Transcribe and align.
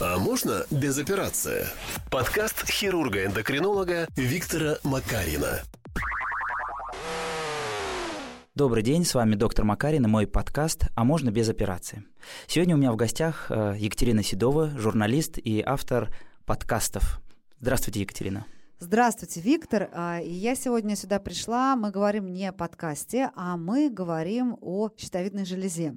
А 0.00 0.18
можно 0.18 0.64
без 0.72 0.98
операции? 0.98 1.66
Подкаст 2.10 2.68
хирурга-эндокринолога 2.68 4.08
Виктора 4.16 4.76
Макарина. 4.82 5.60
Добрый 8.56 8.82
день, 8.82 9.04
с 9.04 9.14
вами 9.14 9.36
доктор 9.36 9.64
Макарин 9.64 10.04
и 10.04 10.08
мой 10.08 10.26
подкаст 10.26 10.86
«А 10.96 11.04
можно 11.04 11.30
без 11.30 11.48
операции?». 11.48 12.04
Сегодня 12.48 12.74
у 12.74 12.78
меня 12.78 12.90
в 12.90 12.96
гостях 12.96 13.46
э, 13.50 13.74
Екатерина 13.78 14.24
Седова, 14.24 14.70
журналист 14.76 15.38
и 15.38 15.62
автор 15.64 16.12
подкастов. 16.44 17.20
Здравствуйте, 17.60 18.00
Екатерина. 18.00 18.46
Здравствуйте, 18.80 19.40
Виктор. 19.40 19.90
А, 19.92 20.20
и 20.20 20.32
я 20.32 20.56
сегодня 20.56 20.96
сюда 20.96 21.20
пришла. 21.20 21.76
Мы 21.76 21.90
говорим 21.90 22.32
не 22.32 22.46
о 22.46 22.52
подкасте, 22.52 23.30
а 23.36 23.56
мы 23.56 23.90
говорим 23.90 24.56
о 24.60 24.90
щитовидной 24.96 25.44
железе. 25.44 25.96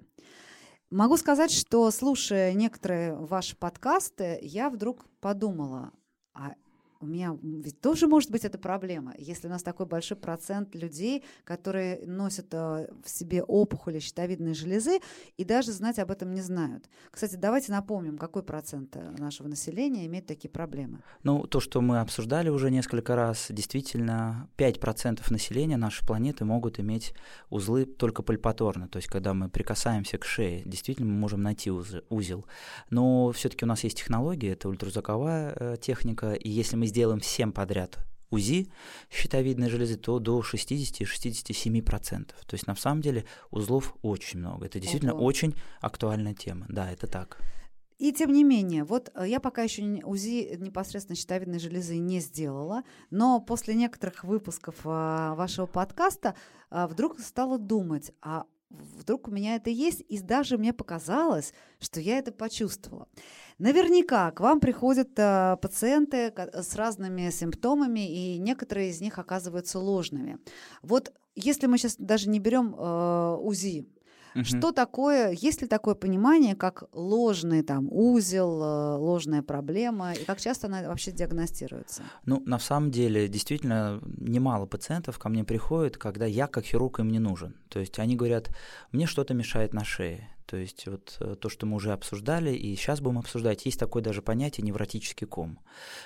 Могу 0.89 1.17
сказать, 1.17 1.51
что 1.51 1.91
слушая 1.91 2.53
некоторые 2.53 3.13
ваши 3.13 3.57
подкасты, 3.57 4.39
я 4.41 4.69
вдруг 4.69 5.05
подумала, 5.19 5.91
а 6.33 6.53
у 6.99 7.05
меня 7.05 7.37
ведь 7.41 7.79
тоже 7.81 8.07
может 8.07 8.31
быть 8.31 8.45
эта 8.45 8.57
проблема, 8.57 9.13
если 9.17 9.47
у 9.47 9.49
нас 9.49 9.63
такой 9.63 9.85
большой 9.85 10.17
процент 10.17 10.75
людей, 10.75 11.23
которые 11.43 12.05
носят 12.05 12.47
э, 12.51 12.89
в 13.03 13.09
себе 13.09 13.43
опухоли 13.43 13.99
щитовидной 13.99 14.53
железы 14.53 14.99
и 15.37 15.43
даже 15.43 15.71
знать 15.71 15.99
об 15.99 16.11
этом 16.11 16.33
не 16.33 16.41
знают. 16.41 16.89
Кстати, 17.11 17.35
давайте 17.35 17.71
напомним, 17.71 18.17
какой 18.17 18.43
процент 18.43 18.95
э, 18.95 19.15
нашего 19.17 19.47
населения 19.47 20.05
имеет 20.05 20.25
такие 20.25 20.49
проблемы. 20.49 20.99
Ну, 21.23 21.45
то, 21.45 21.59
что 21.59 21.81
мы 21.81 21.99
обсуждали 21.99 22.49
уже 22.49 22.71
несколько 22.71 23.15
раз, 23.15 23.47
действительно, 23.49 24.49
5% 24.57 25.21
населения 25.31 25.77
нашей 25.77 26.05
планеты 26.05 26.45
могут 26.45 26.79
иметь 26.79 27.13
узлы 27.49 27.85
только 27.85 28.23
пальпаторно, 28.23 28.87
то 28.87 28.97
есть 28.97 29.07
когда 29.07 29.33
мы 29.33 29.49
прикасаемся 29.49 30.17
к 30.17 30.25
шее, 30.25 30.63
действительно 30.65 31.11
мы 31.11 31.19
можем 31.19 31.41
найти 31.41 31.71
узел. 31.71 32.45
Но 32.89 33.31
все-таки 33.31 33.65
у 33.65 33.67
нас 33.67 33.83
есть 33.83 33.97
технология, 33.97 34.53
это 34.53 34.69
ультразвуковая 34.69 35.53
э, 35.55 35.77
техника, 35.79 36.33
и 36.33 36.49
если 36.49 36.75
мы 36.75 36.86
сделаем 36.87 37.19
всем 37.19 37.51
подряд 37.51 37.99
УЗИ 38.29 38.69
щитовидной 39.09 39.69
железы, 39.69 39.97
то 39.97 40.19
до 40.19 40.41
60-67%. 40.41 42.25
То 42.25 42.53
есть 42.53 42.67
на 42.67 42.75
самом 42.75 43.01
деле 43.01 43.25
узлов 43.51 43.95
очень 44.01 44.39
много. 44.39 44.65
Это 44.65 44.79
действительно 44.79 45.13
Ого. 45.13 45.25
очень 45.25 45.55
актуальная 45.79 46.33
тема. 46.33 46.65
Да, 46.69 46.91
это 46.91 47.07
так. 47.07 47.37
И 47.97 48.11
тем 48.11 48.31
не 48.31 48.43
менее, 48.43 48.83
вот 48.83 49.11
э, 49.15 49.27
я 49.27 49.39
пока 49.39 49.63
еще 49.63 49.81
УЗИ 50.03 50.55
непосредственно 50.59 51.15
щитовидной 51.15 51.57
железы 51.57 51.97
не 51.97 52.19
сделала, 52.19 52.83
но 53.09 53.39
после 53.39 53.73
некоторых 53.73 54.23
выпусков 54.23 54.75
а, 54.83 55.33
вашего 55.33 55.65
подкаста 55.65 56.35
а, 56.69 56.87
вдруг 56.87 57.19
стала 57.19 57.57
думать, 57.57 58.11
а 58.21 58.45
вдруг 58.69 59.27
у 59.27 59.31
меня 59.31 59.55
это 59.55 59.71
есть, 59.71 60.03
и 60.07 60.19
даже 60.19 60.59
мне 60.59 60.73
показалось, 60.73 61.53
что 61.79 61.99
я 61.99 62.19
это 62.19 62.31
почувствовала. 62.31 63.07
Наверняка 63.59 64.31
к 64.31 64.39
вам 64.39 64.59
приходят 64.59 65.09
э, 65.17 65.57
пациенты 65.61 66.31
с 66.53 66.75
разными 66.75 67.29
симптомами, 67.31 68.07
и 68.07 68.37
некоторые 68.37 68.89
из 68.89 69.01
них 69.01 69.17
оказываются 69.17 69.79
ложными. 69.79 70.37
Вот 70.83 71.11
если 71.35 71.67
мы 71.67 71.77
сейчас 71.77 71.95
даже 71.97 72.29
не 72.29 72.39
берем 72.39 72.75
э, 72.77 73.37
УЗИ, 73.41 73.87
Угу. 74.37 74.43
Что 74.43 74.71
такое, 74.71 75.31
есть 75.31 75.61
ли 75.61 75.67
такое 75.67 75.95
понимание, 75.95 76.55
как 76.55 76.83
ложный 76.93 77.63
там 77.63 77.87
узел, 77.91 78.61
э, 78.61 78.97
ложная 78.97 79.41
проблема, 79.41 80.13
и 80.13 80.23
как 80.25 80.39
часто 80.39 80.67
она 80.67 80.87
вообще 80.87 81.11
диагностируется? 81.11 82.03
Ну, 82.25 82.43
на 82.45 82.59
самом 82.59 82.91
деле, 82.91 83.27
действительно, 83.27 83.99
немало 84.05 84.67
пациентов 84.67 85.17
ко 85.17 85.29
мне 85.29 85.43
приходят, 85.43 85.97
когда 85.97 86.27
я 86.27 86.45
как 86.45 86.65
хирург 86.65 86.99
им 86.99 87.09
не 87.09 87.19
нужен. 87.19 87.55
То 87.69 87.79
есть 87.79 87.97
они 87.97 88.15
говорят, 88.15 88.49
мне 88.91 89.07
что-то 89.07 89.33
мешает 89.33 89.73
на 89.73 89.83
шее, 89.83 90.29
то 90.47 90.55
есть 90.55 90.87
вот 90.87 91.17
э, 91.19 91.35
то, 91.39 91.49
что 91.49 91.65
мы 91.65 91.75
уже 91.75 91.91
обсуждали, 91.91 92.55
и 92.55 92.73
сейчас 92.75 93.01
будем 93.01 93.19
обсуждать, 93.19 93.65
есть 93.65 93.77
такое 93.77 94.01
даже 94.01 94.21
понятие 94.21 94.65
невротический 94.65 95.27
ком. 95.27 95.59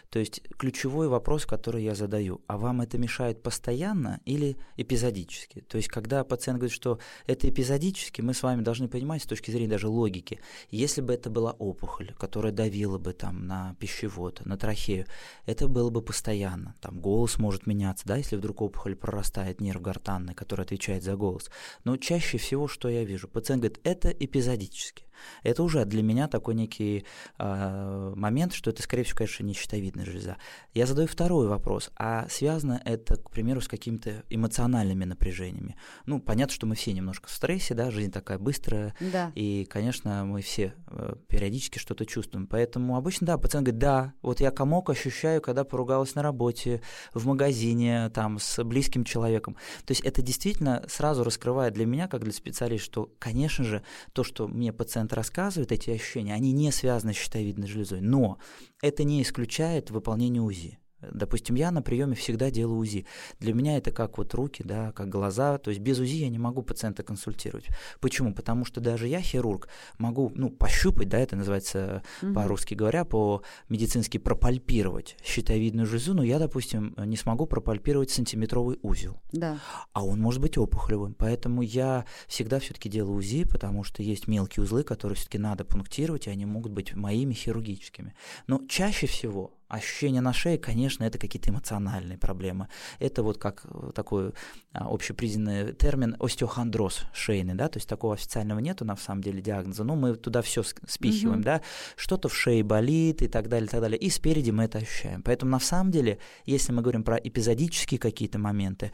То 0.09 0.17
есть 0.17 0.41
ключевой 0.57 1.07
вопрос, 1.07 1.45
который 1.45 1.83
я 1.83 1.93
задаю, 1.93 2.41
а 2.47 2.57
вам 2.57 2.81
это 2.81 2.97
мешает 2.97 3.43
постоянно 3.43 4.19
или 4.25 4.57
эпизодически? 4.77 5.61
То 5.61 5.77
есть 5.77 5.89
когда 5.89 6.23
пациент 6.23 6.57
говорит, 6.57 6.75
что 6.75 6.97
это 7.27 7.47
эпизодически, 7.47 8.21
мы 8.21 8.33
с 8.33 8.41
вами 8.41 8.63
должны 8.63 8.87
понимать 8.87 9.21
с 9.21 9.27
точки 9.27 9.51
зрения 9.51 9.69
даже 9.69 9.87
логики, 9.87 10.39
если 10.71 11.01
бы 11.01 11.13
это 11.13 11.29
была 11.29 11.51
опухоль, 11.51 12.13
которая 12.17 12.51
давила 12.51 12.97
бы 12.97 13.13
там 13.13 13.45
на 13.45 13.75
пищевод, 13.79 14.43
на 14.43 14.57
трахею, 14.57 15.05
это 15.45 15.67
было 15.67 15.91
бы 15.91 16.01
постоянно. 16.01 16.75
Там 16.81 16.99
голос 16.99 17.37
может 17.37 17.67
меняться, 17.67 18.07
да, 18.07 18.17
если 18.17 18.37
вдруг 18.37 18.61
опухоль 18.61 18.95
прорастает, 18.95 19.61
нерв 19.61 19.81
гортанный, 19.81 20.33
который 20.33 20.61
отвечает 20.61 21.03
за 21.03 21.15
голос. 21.15 21.51
Но 21.83 21.95
чаще 21.97 22.39
всего, 22.39 22.67
что 22.67 22.89
я 22.89 23.03
вижу, 23.03 23.27
пациент 23.27 23.61
говорит, 23.61 23.79
это 23.83 24.09
эпизодически. 24.31 25.03
Это 25.43 25.63
уже 25.63 25.85
для 25.85 26.01
меня 26.01 26.27
такой 26.27 26.55
некий 26.55 27.05
э, 27.37 28.13
момент, 28.15 28.53
что 28.53 28.69
это, 28.69 28.81
скорее 28.81 29.03
всего, 29.03 29.17
конечно, 29.17 29.43
не 29.43 29.53
щитовидная 29.53 30.05
железа. 30.05 30.37
Я 30.73 30.85
задаю 30.85 31.07
второй 31.07 31.47
вопрос, 31.47 31.91
а 31.97 32.27
связано 32.29 32.81
это, 32.85 33.17
к 33.17 33.29
примеру, 33.29 33.61
с 33.61 33.67
какими-то 33.67 34.23
эмоциональными 34.29 35.03
напряжениями? 35.05 35.75
Ну, 36.05 36.21
понятно, 36.21 36.53
что 36.53 36.65
мы 36.65 36.75
все 36.75 36.93
немножко 36.93 37.27
в 37.27 37.31
стрессе, 37.31 37.73
да, 37.73 37.91
жизнь 37.91 38.11
такая 38.11 38.39
быстрая, 38.39 38.95
да. 38.99 39.31
и, 39.35 39.65
конечно, 39.69 40.23
мы 40.25 40.41
все 40.41 40.73
э, 40.87 41.15
периодически 41.27 41.77
что-то 41.77 42.05
чувствуем. 42.05 42.47
Поэтому 42.47 42.95
обычно, 42.95 43.27
да, 43.27 43.37
пациент 43.37 43.65
говорит, 43.65 43.79
да, 43.79 44.13
вот 44.21 44.39
я 44.39 44.51
комок 44.51 44.89
ощущаю, 44.89 45.41
когда 45.41 45.63
поругалась 45.63 46.15
на 46.15 46.23
работе, 46.23 46.81
в 47.13 47.25
магазине, 47.25 48.09
там, 48.13 48.39
с 48.39 48.63
близким 48.63 49.03
человеком. 49.03 49.55
То 49.85 49.91
есть 49.91 50.01
это 50.01 50.21
действительно 50.21 50.85
сразу 50.87 51.23
раскрывает 51.23 51.73
для 51.73 51.85
меня, 51.85 52.07
как 52.07 52.23
для 52.23 52.31
специалиста, 52.31 52.85
что, 52.85 53.11
конечно 53.19 53.65
же, 53.65 53.83
то, 54.13 54.21
то, 54.21 54.25
что 54.25 54.47
мне 54.47 54.71
пациент 54.71 55.10
рассказывает, 55.13 55.71
эти 55.71 55.89
ощущения, 55.91 56.33
они 56.33 56.51
не 56.51 56.71
связаны 56.71 57.13
с 57.13 57.17
щитовидной 57.17 57.67
железой, 57.67 58.01
но 58.01 58.37
это 58.81 59.03
не 59.03 59.21
исключает 59.21 59.91
выполнение 59.91 60.41
УЗИ. 60.41 60.80
Допустим, 61.01 61.55
я 61.55 61.71
на 61.71 61.81
приеме 61.81 62.15
всегда 62.15 62.51
делаю 62.51 62.79
УЗИ. 62.79 63.05
Для 63.39 63.53
меня 63.53 63.77
это 63.77 63.91
как 63.91 64.17
вот 64.17 64.33
руки, 64.33 64.63
да, 64.63 64.91
как 64.91 65.09
глаза. 65.09 65.57
То 65.57 65.69
есть 65.71 65.81
без 65.81 65.99
УЗИ 65.99 66.23
я 66.23 66.29
не 66.29 66.39
могу 66.39 66.61
пациента 66.61 67.03
консультировать. 67.03 67.67
Почему? 67.99 68.33
Потому 68.33 68.65
что 68.65 68.81
даже 68.81 69.07
я, 69.07 69.21
хирург, 69.21 69.67
могу 69.97 70.31
ну, 70.35 70.49
пощупать, 70.49 71.09
да, 71.09 71.19
это 71.19 71.35
называется 71.35 72.03
угу. 72.21 72.33
по-русски 72.33 72.73
говоря, 72.73 73.05
по-медицински 73.05 74.17
пропальпировать 74.17 75.17
щитовидную 75.23 75.85
железу, 75.85 76.13
но 76.13 76.23
я, 76.23 76.39
допустим, 76.39 76.95
не 76.97 77.17
смогу 77.17 77.45
пропальпировать 77.45 78.11
сантиметровый 78.11 78.79
узел. 78.81 79.21
Да. 79.31 79.59
А 79.93 80.05
он 80.05 80.19
может 80.19 80.41
быть 80.41 80.57
опухолевым. 80.57 81.13
Поэтому 81.13 81.61
я 81.61 82.05
всегда 82.27 82.59
все-таки 82.59 82.89
делаю 82.89 83.17
УЗИ, 83.17 83.45
потому 83.45 83.83
что 83.83 84.03
есть 84.03 84.27
мелкие 84.27 84.63
узлы, 84.63 84.83
которые 84.83 85.15
все-таки 85.15 85.37
надо 85.37 85.65
пунктировать, 85.65 86.27
и 86.27 86.29
они 86.29 86.45
могут 86.45 86.71
быть 86.71 86.93
моими 86.95 87.33
хирургическими. 87.33 88.13
Но 88.47 88.61
чаще 88.67 89.07
всего 89.07 89.53
ощущения 89.71 90.21
на 90.21 90.33
шее, 90.33 90.57
конечно, 90.57 91.03
это 91.03 91.17
какие-то 91.17 91.49
эмоциональные 91.49 92.17
проблемы. 92.17 92.67
Это 92.99 93.23
вот 93.23 93.37
как 93.37 93.65
э, 93.65 93.91
такой 93.95 94.33
а, 94.73 94.87
общепризнанный 94.93 95.73
термин 95.73 96.15
остеохондроз 96.19 97.03
шейный, 97.13 97.55
да, 97.55 97.69
то 97.69 97.77
есть 97.77 97.87
такого 97.87 98.13
официального 98.15 98.59
нету 98.59 98.85
на 98.85 98.97
самом 98.97 99.21
деле 99.21 99.41
диагноза, 99.41 99.83
но 99.83 99.95
мы 99.95 100.15
туда 100.15 100.41
все 100.41 100.63
спихиваем, 100.63 101.39
угу. 101.39 101.45
да, 101.45 101.61
что-то 101.95 102.27
в 102.27 102.35
шее 102.35 102.63
болит 102.63 103.21
и 103.21 103.27
так 103.27 103.47
далее, 103.47 103.67
и 103.67 103.69
так 103.69 103.81
далее, 103.81 103.97
и 103.97 104.09
спереди 104.09 104.51
мы 104.51 104.65
это 104.65 104.79
ощущаем. 104.79 105.23
Поэтому 105.23 105.51
на 105.51 105.59
самом 105.59 105.91
деле, 105.91 106.19
если 106.45 106.73
мы 106.73 106.81
говорим 106.81 107.03
про 107.03 107.15
эпизодические 107.15 107.99
какие-то 107.99 108.39
моменты, 108.39 108.91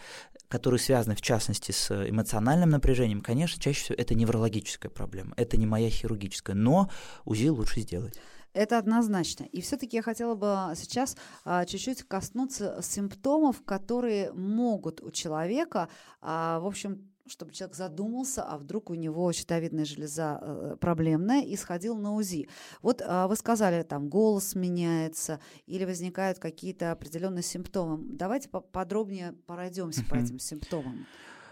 которые 0.48 0.80
связаны 0.80 1.16
в 1.16 1.22
частности 1.22 1.72
с 1.72 1.92
эмоциональным 1.92 2.70
напряжением, 2.70 3.22
конечно, 3.22 3.62
чаще 3.62 3.82
всего 3.82 3.96
это 3.98 4.16
неврологическая 4.16 4.90
проблема, 4.90 5.34
это 5.38 5.58
не 5.58 5.66
моя 5.66 5.90
хирургическая, 5.90 6.56
но 6.56 6.90
УЗИ 7.26 7.50
лучше 7.50 7.82
сделать. 7.82 8.20
Это 8.58 8.80
однозначно. 8.80 9.44
И 9.44 9.62
все-таки 9.62 9.98
я 9.98 10.02
хотела 10.02 10.34
бы 10.34 10.74
сейчас 10.76 11.16
а, 11.46 11.64
чуть-чуть 11.66 12.02
коснуться 12.02 12.80
симптомов, 12.82 13.64
которые 13.64 14.34
могут 14.34 15.00
у 15.04 15.12
человека, 15.12 15.90
а, 16.22 16.60
в 16.60 16.66
общем, 16.66 17.08
чтобы 17.28 17.52
человек 17.52 17.76
задумался, 17.76 18.42
а 18.44 18.58
вдруг 18.58 18.90
у 18.90 18.96
него 18.96 19.32
щитовидная 19.32 19.86
железа 19.86 20.40
э, 20.42 20.78
проблемная, 20.80 21.44
и 21.44 21.56
сходил 21.56 21.98
на 21.98 22.16
УЗИ. 22.16 22.50
Вот 22.82 23.04
а, 23.06 23.28
вы 23.28 23.36
сказали, 23.36 23.84
там 23.84 24.10
голос 24.10 24.56
меняется 24.56 25.40
или 25.68 25.86
возникают 25.86 26.40
какие-то 26.40 26.92
определенные 26.92 27.44
симптомы. 27.44 28.00
Давайте 28.02 28.50
подробнее 28.50 29.34
пройдемся 29.46 30.04
по 30.06 30.16
этим 30.16 30.40
симптомам. 30.40 31.06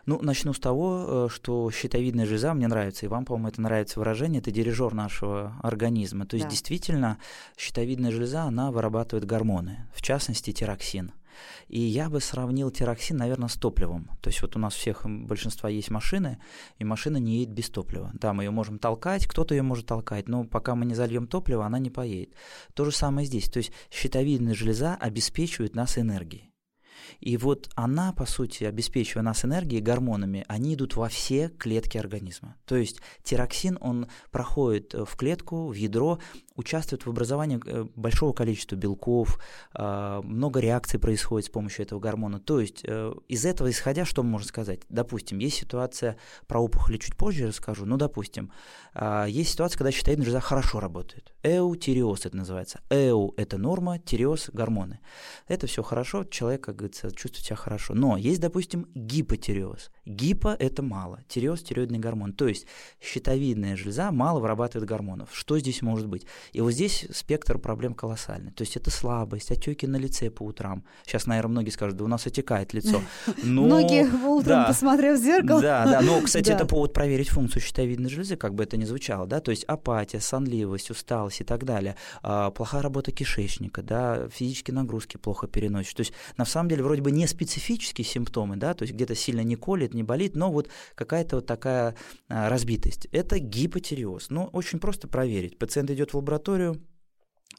Ну, 0.06 0.20
начну 0.22 0.54
с 0.54 0.60
того, 0.60 1.28
э, 1.28 1.28
что 1.32 1.72
щитовидная 1.72 2.26
железа 2.26 2.54
мне 2.54 2.68
нравится, 2.68 3.06
и 3.06 3.10
вам, 3.10 3.26
по-моему, 3.26 3.48
это 3.48 3.62
нравится 3.62 4.00
выражение, 4.00 4.40
это 4.40 4.52
дирижер 4.52 4.94
нашего 4.94 5.56
организма. 5.64 6.26
То 6.26 6.36
есть, 6.36 6.46
да. 6.46 6.52
действительно, 6.52 7.18
щитовидная 7.58 8.12
железа, 8.12 8.44
она 8.44 8.72
вырабатывает 8.72 9.26
гормоны, 9.26 9.88
в 9.96 10.02
частности, 10.02 10.52
тироксин. 10.52 11.12
И 11.68 11.80
я 11.80 12.10
бы 12.10 12.22
сравнил 12.22 12.72
тироксин, 12.72 13.18
наверное, 13.18 13.50
с 13.50 13.56
топливом. 13.56 14.10
То 14.22 14.30
есть 14.30 14.42
вот 14.42 14.56
у 14.56 14.60
нас 14.60 14.76
у 14.76 14.78
всех 14.78 15.06
большинства 15.06 15.70
есть 15.70 15.90
машины, 15.90 16.40
и 16.78 16.86
машина 16.86 17.18
не 17.18 17.40
едет 17.40 17.54
без 17.54 17.70
топлива. 17.70 18.12
Да, 18.14 18.34
мы 18.34 18.44
ее 18.44 18.52
можем 18.52 18.80
толкать, 18.80 19.28
кто-то 19.28 19.56
ее 19.56 19.64
может 19.64 19.86
толкать, 19.86 20.28
но 20.30 20.44
пока 20.44 20.76
мы 20.76 20.86
не 20.86 20.96
зальем 20.96 21.28
топливо, 21.28 21.66
она 21.66 21.80
не 21.80 21.90
поедет. 21.90 22.34
То 22.74 22.86
же 22.86 22.92
самое 22.92 23.28
здесь. 23.28 23.50
То 23.50 23.58
есть 23.58 23.72
щитовидная 23.92 24.54
железа 24.54 24.96
обеспечивает 24.96 25.76
нас 25.76 25.98
энергией. 25.98 26.52
И 27.20 27.38
вот 27.38 27.70
она, 27.76 28.14
по 28.14 28.26
сути, 28.26 28.64
обеспечивая 28.64 29.24
нас 29.24 29.46
энергией, 29.46 29.82
гормонами, 29.82 30.46
они 30.48 30.76
идут 30.76 30.96
во 30.96 31.10
все 31.10 31.50
клетки 31.50 31.98
организма. 31.98 32.56
То 32.66 32.76
есть 32.76 33.02
тироксин, 33.24 33.78
он 33.82 34.08
проходит 34.32 34.94
в 34.94 35.16
клетку, 35.16 35.68
в 35.68 35.74
ядро, 35.74 36.20
участвует 36.56 37.06
в 37.06 37.10
образовании 37.10 37.60
э, 37.66 37.86
большого 37.96 38.34
количества 38.34 38.76
белков, 38.76 39.40
а, 39.74 40.22
много 40.22 40.60
реакций 40.60 41.00
происходит 41.00 41.48
с 41.48 41.50
помощью 41.50 41.86
этого 41.86 42.00
гормона. 42.00 42.40
То 42.40 42.60
есть 42.60 42.82
э, 42.84 43.14
из 43.28 43.46
этого 43.46 43.70
исходя, 43.70 44.06
что 44.06 44.24
можно 44.24 44.48
сказать? 44.48 44.82
Допустим, 44.90 45.40
есть 45.40 45.58
ситуация, 45.58 46.18
про 46.48 46.60
опухоли 46.60 46.98
чуть 46.98 47.16
позже 47.16 47.48
расскажу, 47.48 47.86
но, 47.86 47.98
допустим, 47.98 48.52
есть 49.28 49.52
ситуация, 49.52 49.78
когда 49.78 49.92
щитовидная 49.92 50.26
железа 50.26 50.40
хорошо 50.40 50.80
работает. 50.80 51.34
Эутиреоз 51.44 52.26
это 52.26 52.38
называется. 52.38 52.80
Эу– 52.90 53.34
это 53.38 53.58
норма, 53.58 54.00
тиреоз– 54.00 54.50
гормоны. 54.54 55.00
Это 55.48 55.68
все 55.68 55.84
хорошо, 55.84 56.24
человек, 56.24 56.64
как 56.64 56.78
говорится, 56.78 57.12
чувствует 57.12 57.46
себя 57.46 57.56
хорошо. 57.56 57.94
Но 57.94 58.18
есть, 58.18 58.42
допустим, 58.42 58.88
гипотиреоз. 58.96 59.92
Гипо– 60.06 60.56
это 60.60 60.82
мало, 60.82 61.24
тиреоз– 61.28 61.62
тиреоидный 61.64 62.00
гормон. 62.00 62.34
То 62.34 62.48
есть 62.48 62.66
щитовидная 63.02 63.76
железа 63.76 64.12
мало 64.12 64.40
вырабатывает 64.40 64.88
гормонов. 64.88 65.30
Что 65.34 65.60
здесь 65.60 65.82
может 65.82 66.08
быть? 66.08 66.26
И 66.54 66.62
вот 66.62 66.72
здесь 66.72 67.06
спектр 67.14 67.58
проблем 67.58 67.94
колоссальный. 67.94 68.52
То 68.52 68.64
есть 68.64 68.76
это 68.78 68.90
слабость, 68.90 69.52
отеки 69.52 69.88
на 69.88 69.98
лице 69.98 70.30
по 70.30 70.44
утрам. 70.44 70.84
Сейчас, 71.06 71.26
наверное, 71.26 71.52
многие 71.52 71.70
скажут, 71.70 71.98
да 71.98 72.04
у 72.04 72.08
нас 72.08 72.28
отекает 72.28 72.74
лицо. 72.74 73.02
Но, 73.44 73.64
Многие 73.64 74.06
утром, 74.26 74.66
посмотрев 74.66 75.20
в 75.20 75.24
зеркало. 75.24 75.62
Да, 75.62 75.86
да. 75.86 76.02
Но, 76.02 76.22
кстати, 76.22 76.50
это 76.52 76.66
повод 76.66 76.94
проверить 76.94 77.30
функцию 77.30 77.62
щитовидной 77.62 78.10
железы, 78.10 78.36
как 78.36 78.54
бы 78.54 78.64
это 78.64 78.78
ни 78.78 78.86
звучало. 78.86 79.28
Да? 79.28 79.40
То 79.40 79.52
есть 79.52 79.64
апатия, 79.66 80.20
сонливость, 80.20 80.92
усталость 80.92 81.42
и 81.42 81.44
так 81.44 81.66
далее. 81.66 81.96
А, 82.22 82.52
плохая 82.52 82.82
работа 82.82 83.12
кишечника, 83.12 83.82
да, 83.82 84.28
физические 84.30 84.76
нагрузки 84.76 85.18
плохо 85.18 85.48
переносишь. 85.48 85.94
То 85.94 86.02
есть 86.02 86.14
на 86.38 86.46
самом 86.46 86.70
деле 86.70 86.84
вроде 86.84 87.02
бы 87.02 87.12
не 87.12 87.28
специфические 87.28 88.06
симптомы, 88.06 88.58
да, 88.58 88.74
то 88.74 88.84
есть 88.84 88.94
где-то 88.94 89.16
сильно 89.16 89.42
не 89.42 89.56
колет, 89.56 89.94
не 89.94 90.04
болит, 90.04 90.36
но 90.36 90.52
вот 90.52 90.70
какая-то 90.96 91.38
вот 91.38 91.46
такая 91.46 91.96
а, 92.30 92.50
разбитость. 92.50 93.08
Это 93.12 93.40
гипотиреоз. 93.40 94.30
Ну, 94.30 94.50
очень 94.52 94.80
просто 94.80 95.08
проверить. 95.08 95.58
Пациент 95.58 95.90
идет 95.92 96.12
в 96.12 96.18
лабораторию, 96.18 96.35
лабораторию 96.36 96.82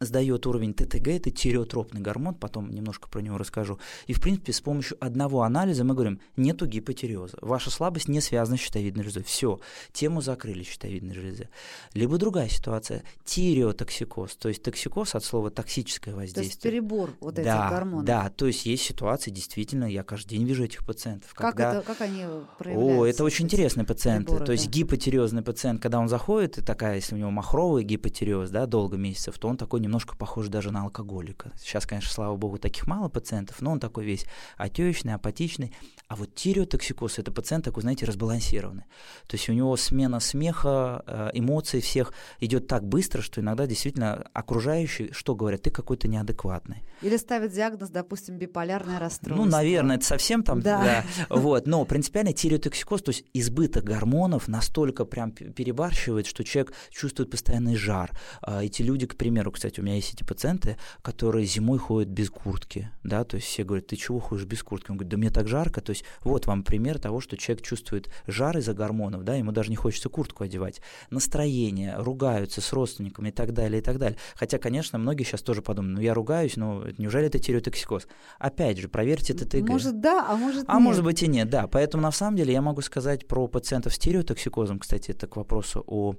сдает 0.01 0.47
уровень 0.47 0.75
ТТГ, 0.75 1.09
это 1.09 1.31
тиреотропный 1.31 2.01
гормон, 2.01 2.35
потом 2.35 2.71
немножко 2.71 3.09
про 3.09 3.21
него 3.21 3.39
расскажу. 3.39 3.79
И, 4.07 4.13
в 4.13 4.21
принципе, 4.21 4.53
с 4.53 4.61
помощью 4.61 4.97
одного 5.01 5.43
анализа 5.43 5.85
мы 5.85 5.95
говорим, 5.95 6.21
нету 6.37 6.67
гипотиреоза. 6.67 7.39
Ваша 7.41 7.71
слабость 7.71 8.09
не 8.09 8.21
связана 8.21 8.57
с 8.57 8.61
щитовидной 8.61 9.05
железой. 9.05 9.25
Все, 9.25 9.61
тему 9.93 10.21
закрыли 10.21 10.63
щитовидной 10.63 11.15
железы. 11.15 11.49
Либо 11.95 12.19
другая 12.19 12.49
ситуация, 12.49 13.03
тиреотоксикоз, 13.25 14.37
то 14.37 14.49
есть 14.49 14.63
токсикоз 14.63 15.15
от 15.15 15.25
слова 15.25 15.51
токсическое 15.51 16.15
воздействие. 16.15 16.45
То 16.45 16.49
есть 16.49 16.61
перебор 16.61 17.15
вот 17.21 17.35
да, 17.35 17.43
этих 17.43 17.71
гормонов. 17.71 18.05
Да, 18.05 18.31
то 18.31 18.47
есть 18.47 18.67
есть 18.67 18.85
ситуации, 18.85 19.31
действительно, 19.31 19.85
я 19.85 20.03
каждый 20.03 20.31
день 20.31 20.45
вижу 20.45 20.65
этих 20.65 20.85
пациентов. 20.85 21.33
Как, 21.35 21.53
когда... 21.53 21.77
это, 21.77 21.87
как 21.87 22.01
они 22.01 22.25
проявляются? 22.59 23.01
О, 23.01 23.07
это 23.07 23.25
очень 23.25 23.45
интересные 23.47 23.87
пациенты. 23.87 24.27
Переборы, 24.27 24.47
то 24.47 24.53
есть 24.53 24.67
да. 24.67 24.73
гипотиреозный 24.73 25.43
пациент, 25.43 25.81
когда 25.81 25.99
он 25.99 26.09
заходит, 26.09 26.59
и 26.59 26.63
такая, 26.63 26.97
если 26.97 27.15
у 27.15 27.19
него 27.19 27.31
махровый 27.31 27.85
гипотиреоз, 27.85 28.51
да, 28.51 28.67
долго 28.67 28.97
месяцев, 28.97 29.39
то 29.39 29.49
он 29.49 29.57
такой 29.57 29.81
немножко 29.87 30.17
похож 30.17 30.49
даже 30.49 30.71
на 30.71 30.83
алкоголика. 30.83 31.53
Сейчас, 31.59 31.87
конечно, 31.87 32.11
слава 32.11 32.37
богу, 32.37 32.59
таких 32.59 32.87
мало 32.87 33.09
пациентов, 33.09 33.61
но 33.61 33.73
он 33.73 33.81
такой 33.81 34.05
весь 34.05 34.27
отечный, 34.57 35.15
апатичный. 35.15 35.73
А 36.09 36.15
вот 36.15 36.35
тиреотоксикоз– 36.35 37.19
это 37.19 37.33
пациент 37.33 37.65
такой, 37.65 37.83
знаете, 37.83 38.07
разбалансированный. 38.07 38.85
То 39.27 39.37
есть 39.37 39.49
у 39.49 39.53
него 39.53 39.77
смена 39.77 40.21
смеха, 40.21 41.03
э, 41.07 41.31
эмоций 41.35 41.81
всех 41.81 42.13
идет 42.39 42.69
так 42.69 42.87
быстро, 42.87 43.23
что 43.23 43.41
иногда 43.41 43.67
действительно 43.67 44.25
окружающие, 44.33 45.13
что 45.13 45.35
говорят, 45.35 45.63
ты 45.63 45.71
какой-то 45.71 46.07
неадекватный. 46.07 46.85
Или 47.03 47.17
ставят 47.17 47.53
диагноз, 47.53 47.91
допустим, 47.91 48.39
биполярное 48.39 48.99
расстройство. 48.99 49.45
Ну, 49.45 49.51
наверное, 49.51 49.97
это 49.97 50.05
совсем 50.05 50.43
там, 50.43 50.61
Да. 50.61 51.05
да. 51.29 51.37
Вот, 51.37 51.67
но 51.67 51.85
принципиально 51.85 52.33
тиреотоксикоз, 52.33 53.03
то 53.03 53.11
есть 53.11 53.25
избыток 53.35 53.85
гормонов 53.85 54.49
настолько 54.49 55.05
прям 55.05 55.33
перебарщивает, 55.33 56.27
что 56.27 56.45
человек 56.45 56.73
чувствует 56.91 57.31
постоянный 57.31 57.75
жар. 57.77 58.13
А 58.43 58.63
Эти 58.63 58.83
люди, 58.83 59.07
к 59.07 59.17
примеру, 59.17 59.51
кстати, 59.51 59.76
у 59.81 59.85
меня 59.85 59.97
есть 59.97 60.15
эти 60.15 60.23
пациенты, 60.23 60.77
которые 61.03 61.45
зимой 61.47 61.79
ходят 61.79 62.09
без 62.09 62.31
куртки, 62.31 62.91
да, 63.03 63.25
то 63.25 63.37
есть 63.37 63.49
все 63.49 63.65
говорят, 63.65 63.87
ты 63.89 63.97
чего 63.97 64.19
ходишь 64.21 64.45
без 64.45 64.63
куртки? 64.63 64.91
Он 64.91 64.97
говорит, 64.97 65.11
да 65.11 65.17
мне 65.17 65.31
так 65.31 65.49
жарко, 65.49 65.81
то 65.81 65.91
есть 65.91 66.05
вот 66.23 66.47
вам 66.47 66.63
пример 66.63 66.99
того, 66.99 67.21
что 67.21 67.37
человек 67.37 67.65
чувствует 67.65 68.11
жар 68.27 68.57
из-за 68.59 68.75
гормонов, 68.75 69.25
да, 69.25 69.35
ему 69.35 69.53
даже 69.53 69.71
не 69.71 69.77
хочется 69.77 70.09
куртку 70.09 70.45
одевать. 70.45 70.81
Настроение, 71.11 71.97
ругаются 71.99 72.61
с 72.61 72.73
родственниками 72.73 73.29
и 73.29 73.33
так 73.33 73.53
далее, 73.53 73.81
и 73.81 73.83
так 73.83 73.99
далее. 73.99 74.19
Хотя, 74.35 74.59
конечно, 74.59 74.99
многие 74.99 75.25
сейчас 75.25 75.43
тоже 75.43 75.63
подумают, 75.63 75.97
ну 75.97 76.03
я 76.03 76.15
ругаюсь, 76.15 76.57
но 76.57 76.85
неужели 76.99 77.27
это 77.27 77.39
тиреотоксикоз? 77.39 78.07
Опять 78.39 78.79
же, 78.79 78.89
проверьте 78.89 79.35
ТТГ. 79.35 79.69
Может, 79.69 80.01
да, 80.01 80.27
а 80.29 80.37
может, 80.37 80.65
А 80.67 80.75
нет. 80.75 80.83
может 80.83 81.05
быть 81.05 81.23
и 81.23 81.27
нет, 81.27 81.49
да. 81.51 81.67
Поэтому 81.67 82.03
на 82.03 82.13
самом 82.13 82.37
деле 82.37 82.53
я 82.53 82.63
могу 82.63 82.81
сказать 82.81 83.27
про 83.27 83.47
пациентов 83.49 83.93
с 83.93 83.97
стереотоксикозом, 83.97 84.79
кстати, 84.79 85.11
это 85.11 85.27
к 85.27 85.37
вопросу 85.37 85.83
о 85.87 86.15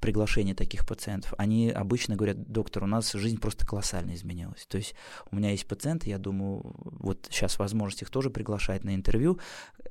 приглашении 0.00 0.54
таких 0.54 0.86
пациентов. 0.86 1.34
Они 1.38 1.70
обычно 1.70 2.16
говорят, 2.16 2.50
доктор, 2.50 2.84
у 2.84 2.86
нас 2.86 3.12
жизнь 3.12 3.38
просто 3.38 3.66
колоссально 3.66 4.14
изменилась. 4.14 4.66
То 4.66 4.78
есть 4.78 4.94
у 5.30 5.36
меня 5.36 5.50
есть 5.50 5.66
пациенты, 5.66 6.10
я 6.10 6.18
думаю, 6.18 6.62
вот 6.74 7.28
сейчас 7.30 7.58
возможность 7.58 8.02
их 8.02 8.10
тоже 8.10 8.30
приглашать 8.30 8.84
на 8.84 8.94
интервью. 8.94 9.38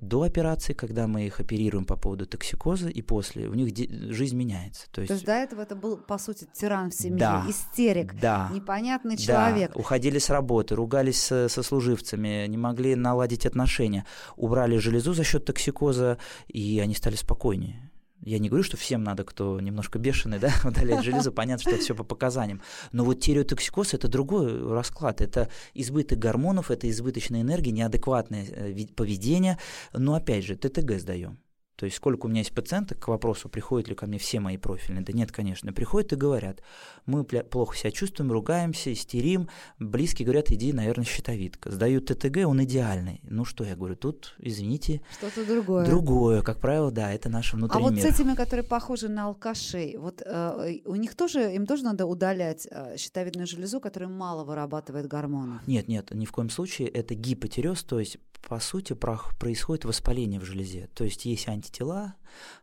До 0.02 0.24
операции, 0.24 0.74
когда 0.74 1.08
мы 1.08 1.26
их 1.28 1.40
оперируем 1.40 1.86
по 1.86 1.96
поводу 1.98 2.26
токсикоза, 2.26 2.90
и 2.90 3.02
после, 3.02 3.48
у 3.48 3.54
них 3.54 3.76
жизнь 4.14 4.36
меняется. 4.36 4.88
То 4.92 5.02
есть, 5.02 5.10
То 5.10 5.14
есть 5.14 5.26
до 5.26 5.34
этого 5.34 5.62
это 5.62 5.76
был, 5.76 5.98
по 5.98 6.18
сути, 6.18 6.48
тиран 6.54 6.90
в 6.90 6.94
семье, 6.96 7.18
Да. 7.20 7.46
истерик, 7.48 8.20
да, 8.20 8.50
непонятный 8.54 9.18
Да, 9.18 9.24
человек. 9.24 9.76
уходили 9.76 10.18
с 10.20 10.30
работы, 10.30 10.76
ругались 10.76 11.22
со, 11.22 11.50
со 11.50 11.64
служивцами, 11.64 12.48
не 12.48 12.58
могли 12.58 12.96
наладить 12.96 13.46
отношения, 13.46 14.06
убрали 14.38 14.78
железу 14.78 15.14
за 15.14 15.24
счет 15.24 15.46
токсикоза, 15.46 16.18
и 16.48 16.80
они 16.80 16.96
стали 16.96 17.16
спокойнее. 17.16 17.89
Я 18.22 18.40
не 18.40 18.50
говорю, 18.50 18.64
что 18.64 18.78
всем 18.78 19.04
надо, 19.04 19.24
кто 19.24 19.60
немножко 19.60 19.98
бешеный, 19.98 20.40
да, 20.40 20.54
удалять 20.66 21.04
железо, 21.04 21.32
понятно, 21.32 21.62
что 21.62 21.72
это 21.72 21.82
все 21.82 21.96
по 21.96 22.04
показаниям. 22.04 22.62
Но 22.92 23.06
вот 23.06 23.22
тиреотоксикоз– 23.22 23.94
это 23.96 24.08
другой 24.08 24.74
расклад. 24.74 25.22
Это 25.22 25.50
избыток 25.74 26.20
гормонов, 26.20 26.72
это 26.72 26.90
избыточная 26.90 27.42
энергия, 27.42 27.72
неадекватное 27.72 28.46
э, 28.46 28.88
поведение. 28.96 29.58
Но 29.94 30.16
опять 30.16 30.46
же, 30.46 30.56
ТТГ 30.56 31.00
сдаем. 31.00 31.40
То 31.80 31.86
есть 31.86 31.96
сколько 31.96 32.26
у 32.26 32.30
меня 32.30 32.40
есть 32.40 32.54
пациенток 32.54 33.00
к 33.00 33.08
вопросу, 33.08 33.48
приходят 33.48 33.88
ли 33.88 33.96
ко 33.96 34.06
мне 34.06 34.20
все 34.20 34.42
мои 34.42 34.58
профильные? 34.58 35.02
Да 35.02 35.14
нет, 35.14 35.32
конечно. 35.32 35.72
Приходят 35.72 36.12
и 36.12 36.18
говорят, 36.18 36.62
мы 37.10 37.24
плохо 37.24 37.76
себя 37.76 37.92
чувствуем, 37.92 38.32
ругаемся, 38.32 38.94
истерим. 38.94 39.50
Близкие 39.80 40.26
говорят, 40.26 40.52
иди, 40.52 40.72
наверное, 40.74 41.06
щитовидка. 41.06 41.72
Сдают 41.72 42.06
ТТГ, 42.06 42.48
он 42.48 42.64
идеальный. 42.64 43.20
Ну 43.24 43.46
что, 43.46 43.64
я 43.64 43.76
говорю, 43.76 43.96
тут, 43.96 44.36
извините, 44.40 45.02
Что-то 45.18 45.46
другое. 45.46 45.86
другое. 45.86 46.42
Как 46.42 46.60
правило, 46.60 46.92
да, 46.92 47.12
это 47.12 47.30
наш 47.30 47.54
А 47.54 47.58
внутренний 47.58 47.84
вот 47.84 47.94
мир. 47.94 48.02
с 48.02 48.06
этими, 48.06 48.36
которые 48.36 48.64
похожи 48.64 49.10
на 49.10 49.26
алкашей, 49.26 49.98
вот 49.98 50.22
э, 50.26 50.80
у 50.86 50.96
них 50.96 51.16
тоже, 51.16 51.54
им 51.54 51.66
тоже 51.66 51.84
надо 51.84 52.06
удалять 52.06 52.68
э, 52.70 52.96
щитовидную 52.98 53.48
железу, 53.48 53.80
которая 53.80 54.10
мало 54.10 54.44
вырабатывает 54.44 55.08
гормонов. 55.08 55.66
Нет, 55.68 55.88
нет, 55.88 56.12
ни 56.12 56.26
в 56.26 56.32
коем 56.32 56.50
случае. 56.50 56.88
Это 56.90 57.16
гипотиреоз, 57.16 57.84
то 57.84 58.00
есть, 58.00 58.18
по 58.48 58.60
сути, 58.60 58.94
происходит 58.94 59.86
воспаление 59.86 60.40
в 60.40 60.44
железе. 60.46 60.90
То 60.94 61.04
есть 61.04 61.26
есть 61.26 61.48
антитела, 61.48 62.00
а, 62.00 62.14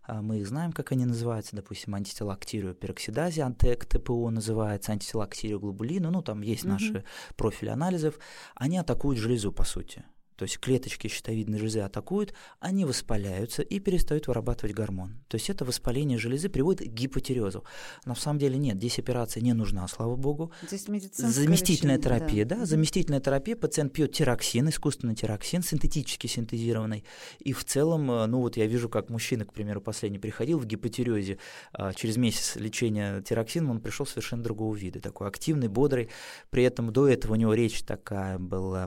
мы 0.08 0.38
их 0.38 0.46
знаем, 0.46 0.73
как 0.73 0.92
они 0.92 1.04
называются, 1.06 1.56
допустим, 1.56 1.94
антитела 1.94 2.37
к 2.37 2.46
тиреопероксидазе, 2.46 3.42
антек 3.42 3.85
ТПО 3.87 4.30
называется, 4.30 4.92
антитела 4.92 5.26
к 5.26 5.35
тиреоглобулину, 5.37 6.11
ну, 6.11 6.23
там 6.23 6.42
есть 6.42 6.64
Мгм. 6.64 6.73
наши 6.73 7.04
профили 7.37 7.70
анализов, 7.70 8.18
они 8.54 8.78
атакуют 8.78 9.18
железу, 9.18 9.52
по 9.52 9.64
сути. 9.64 10.04
То 10.37 10.45
есть 10.45 10.59
клеточки 10.59 11.09
щитовидной 11.09 11.59
железы 11.59 11.81
атакуют, 11.81 12.35
они 12.61 12.85
воспаляются 12.85 13.62
и 13.62 13.81
перестают 13.81 14.26
вырабатывать 14.28 14.75
гормон. 14.75 15.19
То 15.28 15.37
есть 15.37 15.50
это 15.50 15.64
воспаление 15.64 16.19
железы 16.19 16.49
приводит 16.49 16.88
к 16.88 16.93
гипотиреозу. 16.93 17.64
На 18.05 18.14
самом 18.14 18.38
деле 18.38 18.59
нет, 18.59 18.76
здесь 18.76 18.99
операция 18.99 19.43
не 19.43 19.52
нужна, 19.55 19.88
слава 19.88 20.16
богу. 20.16 20.52
Здесь 20.66 20.88
Заместительная 21.33 21.97
лечение, 21.97 22.19
терапия, 22.19 22.45
да, 22.45 22.57
Мгм. 22.57 22.66
заместительная 22.66 23.21
терапия, 23.21 23.57
пациент 23.57 23.93
пьет 23.93 24.12
тироксин, 24.12 24.69
искусственный 24.69 25.14
тироксин, 25.14 25.62
синтетически 25.62 26.26
синтезированный. 26.26 27.05
И 27.38 27.52
в 27.52 27.64
целом, 27.64 28.11
э, 28.11 28.26
ну 28.26 28.40
вот 28.40 28.57
я 28.57 28.66
вижу, 28.66 28.88
как 28.88 29.09
мужчина, 29.11 29.45
к 29.45 29.52
примеру, 29.52 29.81
последний 29.81 30.19
приходил 30.19 30.59
в 30.59 30.66
гипотиреозе, 30.66 31.38
а, 31.73 31.93
через 31.95 32.16
месяц 32.16 32.57
лечения 32.57 33.23
тироксином 33.23 33.71
он 33.73 33.81
пришел 33.81 34.07
совершенно 34.07 34.43
другого 34.43 34.75
вида, 34.75 35.00
такой 35.00 35.28
активный, 35.28 35.69
бодрый. 35.69 36.11
При 36.50 36.62
этом 36.62 36.93
до 36.93 37.09
этого 37.09 37.33
у 37.33 37.37
него 37.37 37.55
речь 37.55 37.83
такая 37.83 38.38
была 38.38 38.87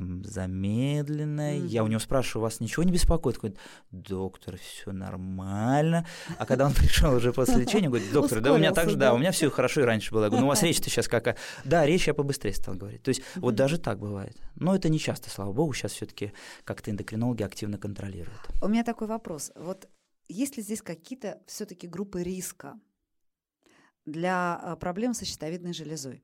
м, 1.40 1.50
замедленная. 1.50 1.70
Я 1.70 1.84
у 1.84 1.88
него 1.88 2.00
спрашиваю, 2.00 2.44
вас 2.44 2.60
ничего 2.60 2.84
не 2.84 2.92
беспокоит? 2.92 3.38
Он 3.38 3.40
говорит, 3.42 3.60
доктор, 3.92 4.58
все 4.58 4.92
нормально. 4.92 6.06
А 6.38 6.46
когда 6.46 6.66
он 6.66 6.74
пришел 6.76 7.14
уже 7.14 7.34
после 7.34 7.58
лечения, 7.58 7.88
говорит, 7.88 8.12
доктор, 8.12 8.42
да 8.42 8.54
у 8.54 8.58
меня 8.58 8.72
так 8.72 8.90
же, 8.90 8.96
да, 8.96 9.14
у 9.14 9.18
меня 9.18 9.32
все 9.32 9.50
хорошо 9.50 9.82
и 9.82 9.84
раньше 9.84 10.14
было. 10.14 10.24
Я 10.24 10.30
говорю, 10.30 10.42
ну 10.42 10.48
у 10.48 10.50
вас 10.50 10.64
речь-то 10.64 10.90
сейчас 10.90 11.08
какая? 11.08 11.36
Да, 11.66 11.86
речь 11.86 12.08
я 12.08 12.14
побыстрее 12.14 12.54
стал 12.54 12.76
говорить. 12.76 13.04
То 13.04 13.10
есть 13.10 13.22
вот 13.36 13.56
даже 13.56 13.78
так 13.78 14.00
бывает. 14.00 14.38
Но 14.56 14.76
это 14.76 14.90
не 14.90 15.00
часто, 15.00 15.30
слава 15.30 15.52
богу, 15.54 15.74
сейчас 15.74 15.94
все-таки 15.94 16.34
как-то 16.64 16.92
эндокринологи 16.92 17.44
активно 17.44 17.78
контролируют. 17.78 18.40
У 18.62 18.68
меня 18.68 18.84
такой 18.84 19.08
вопрос. 19.08 19.52
Вот 19.56 19.88
есть 20.28 20.58
ли 20.58 20.64
здесь 20.64 20.82
какие-то 20.82 21.42
все-таки 21.48 21.88
группы 21.88 22.24
риска 22.24 22.80
для 24.06 24.56
а, 24.56 24.76
проблем 24.76 25.14
со 25.14 25.26
щитовидной 25.26 25.74
железой? 25.74 26.24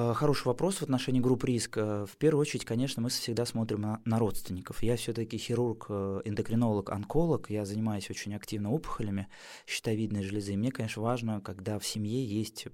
Э, 0.00 0.14
хороший 0.14 0.46
вопрос 0.46 0.76
в 0.76 0.82
отношении 0.82 1.18
групп 1.18 1.42
риска. 1.42 2.06
В 2.06 2.16
первую 2.18 2.42
очередь, 2.42 2.64
конечно, 2.64 3.02
мы 3.02 3.08
всегда 3.08 3.44
смотрим 3.44 3.80
на, 3.80 4.00
на 4.04 4.20
родственников. 4.20 4.80
Я 4.80 4.94
все-таки 4.94 5.38
хирург, 5.38 5.86
э, 5.88 6.20
эндокринолог, 6.24 6.90
онколог. 6.90 7.50
Я 7.50 7.64
занимаюсь 7.64 8.08
очень 8.08 8.32
активно 8.36 8.70
опухолями 8.70 9.26
щитовидной 9.66 10.22
железы. 10.22 10.56
Мне, 10.56 10.70
конечно, 10.70 11.02
важно, 11.02 11.40
когда 11.40 11.80
в 11.80 11.84
семье 11.84 12.24
есть 12.24 12.68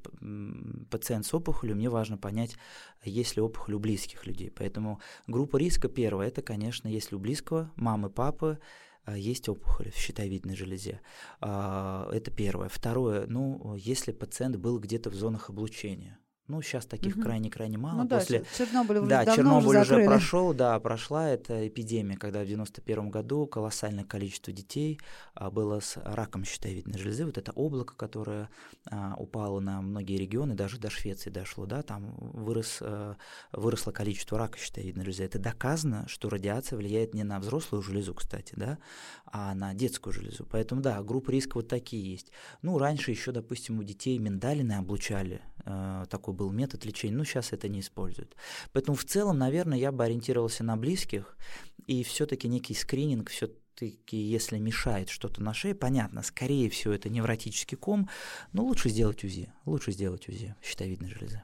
пациент 0.91 1.25
с 1.25 1.33
опухолью, 1.33 1.77
мне 1.77 1.89
важно 1.89 2.19
понять, 2.19 2.59
есть 3.05 3.37
ли 3.37 3.43
опухоль 3.43 3.73
у 3.73 3.79
близких 3.79 4.27
людей. 4.27 4.51
Поэтому 4.51 5.01
группа 5.27 5.57
риска 5.57 5.89
первая, 5.89 6.29
это, 6.29 6.43
конечно, 6.43 6.89
если 6.89 7.17
у 7.17 7.19
близкого 7.19 7.73
мамы, 7.77 8.11
папы, 8.11 8.59
э, 9.07 9.19
есть 9.19 9.49
опухоль 9.49 9.91
в 9.93 9.97
щитовидной 9.97 10.57
железе. 10.57 11.01
А, 11.41 12.07
это 12.13 12.31
первое. 12.31 12.69
Второе, 12.69 13.25
ну, 13.29 13.77
если 13.77 14.13
пациент 14.13 14.57
был 14.57 14.79
где-то 14.79 15.09
в 15.09 15.15
зонах 15.15 15.49
облучения, 15.49 16.19
ну, 16.47 16.61
сейчас 16.61 16.85
таких 16.85 17.19
крайне-крайне 17.19 17.79
мало. 17.79 18.03
Ну, 18.03 18.09
да, 18.09 18.19
После... 18.19 18.45
Чернобыль 18.57 18.99
уже 18.99 19.09
да, 19.09 19.25
давно 19.25 19.35
Чернобыль 19.35 19.79
уже, 19.79 19.97
уже 19.97 20.05
прошел, 20.05 20.53
да, 20.53 20.79
прошла 20.79 21.31
эта 21.31 21.67
эпидемия, 21.67 22.17
когда 22.17 22.43
в 22.43 22.47
91 22.47 23.09
году 23.09 23.47
колоссальное 23.47 24.05
количество 24.05 24.53
детей 24.53 25.01
а, 25.35 25.51
было 25.51 25.81
с 25.81 25.97
раком 25.97 26.45
щитовидной 26.45 26.99
железы. 26.99 27.25
Вот 27.25 27.39
это 27.39 27.51
облако, 27.53 27.95
которое 27.97 28.51
а, 28.91 29.15
упало 29.17 29.61
на 29.61 29.81
многие 29.81 30.19
регионы, 30.19 30.55
даже 30.55 30.79
до 30.79 30.91
Швеции 30.91 31.31
дошло, 31.31 31.65
да, 31.65 31.83
там 31.83 32.15
вырос, 32.19 32.79
а, 32.83 33.17
выросло 33.53 33.93
количество 33.93 34.37
рака 34.37 34.59
щитовидной 34.59 35.05
железы. 35.05 35.25
Это 35.25 35.39
доказано, 35.39 36.07
что 36.09 36.29
радиация 36.29 36.77
влияет 36.77 37.15
не 37.15 37.25
на 37.25 37.41
взрослую 37.41 37.83
железу, 37.83 38.13
кстати, 38.13 38.53
да, 38.55 38.77
а 39.25 39.55
на 39.55 39.73
детскую 39.73 40.13
железу. 40.13 40.47
Поэтому, 40.51 40.83
да, 40.83 41.03
группы 41.03 41.33
риска 41.33 41.55
вот 41.55 41.69
такие 41.69 42.13
есть. 42.13 42.33
Ну, 42.61 42.77
раньше 42.77 43.13
еще, 43.13 43.33
допустим, 43.33 43.79
у 43.79 43.83
детей 43.83 44.19
миндалины 44.19 44.73
облучали, 44.73 45.41
а, 45.65 46.05
такой 46.07 46.34
был 46.35 46.51
метод 46.51 46.85
лечения, 46.85 47.17
но 47.17 47.25
сейчас 47.25 47.53
это 47.53 47.69
не 47.69 47.81
используют. 47.81 48.37
Поэтому 48.73 48.97
в 48.97 49.05
целом, 49.05 49.39
наверное, 49.39 49.79
я 49.79 49.93
бы 49.93 50.05
ориентировался 50.05 50.65
на 50.65 50.77
близких, 50.77 51.37
и 51.87 52.03
все-таки 52.05 52.49
некий 52.49 52.75
скрининг 52.75 53.31
все-таки, 53.31 54.17
если 54.17 54.59
мешает 54.59 55.09
что-то 55.09 55.43
на 55.43 55.55
шее, 55.55 55.75
понятно, 55.75 56.23
скорее 56.23 56.69
всего, 56.71 56.93
это 56.95 57.09
невротический 57.09 57.77
ком, 57.77 58.09
но 58.53 58.65
лучше 58.65 58.89
сделать 58.89 59.25
УЗИ, 59.25 59.53
лучше 59.65 59.93
сделать 59.93 60.29
УЗИ 60.29 60.55
щитовидной 60.63 61.11
железы. 61.11 61.43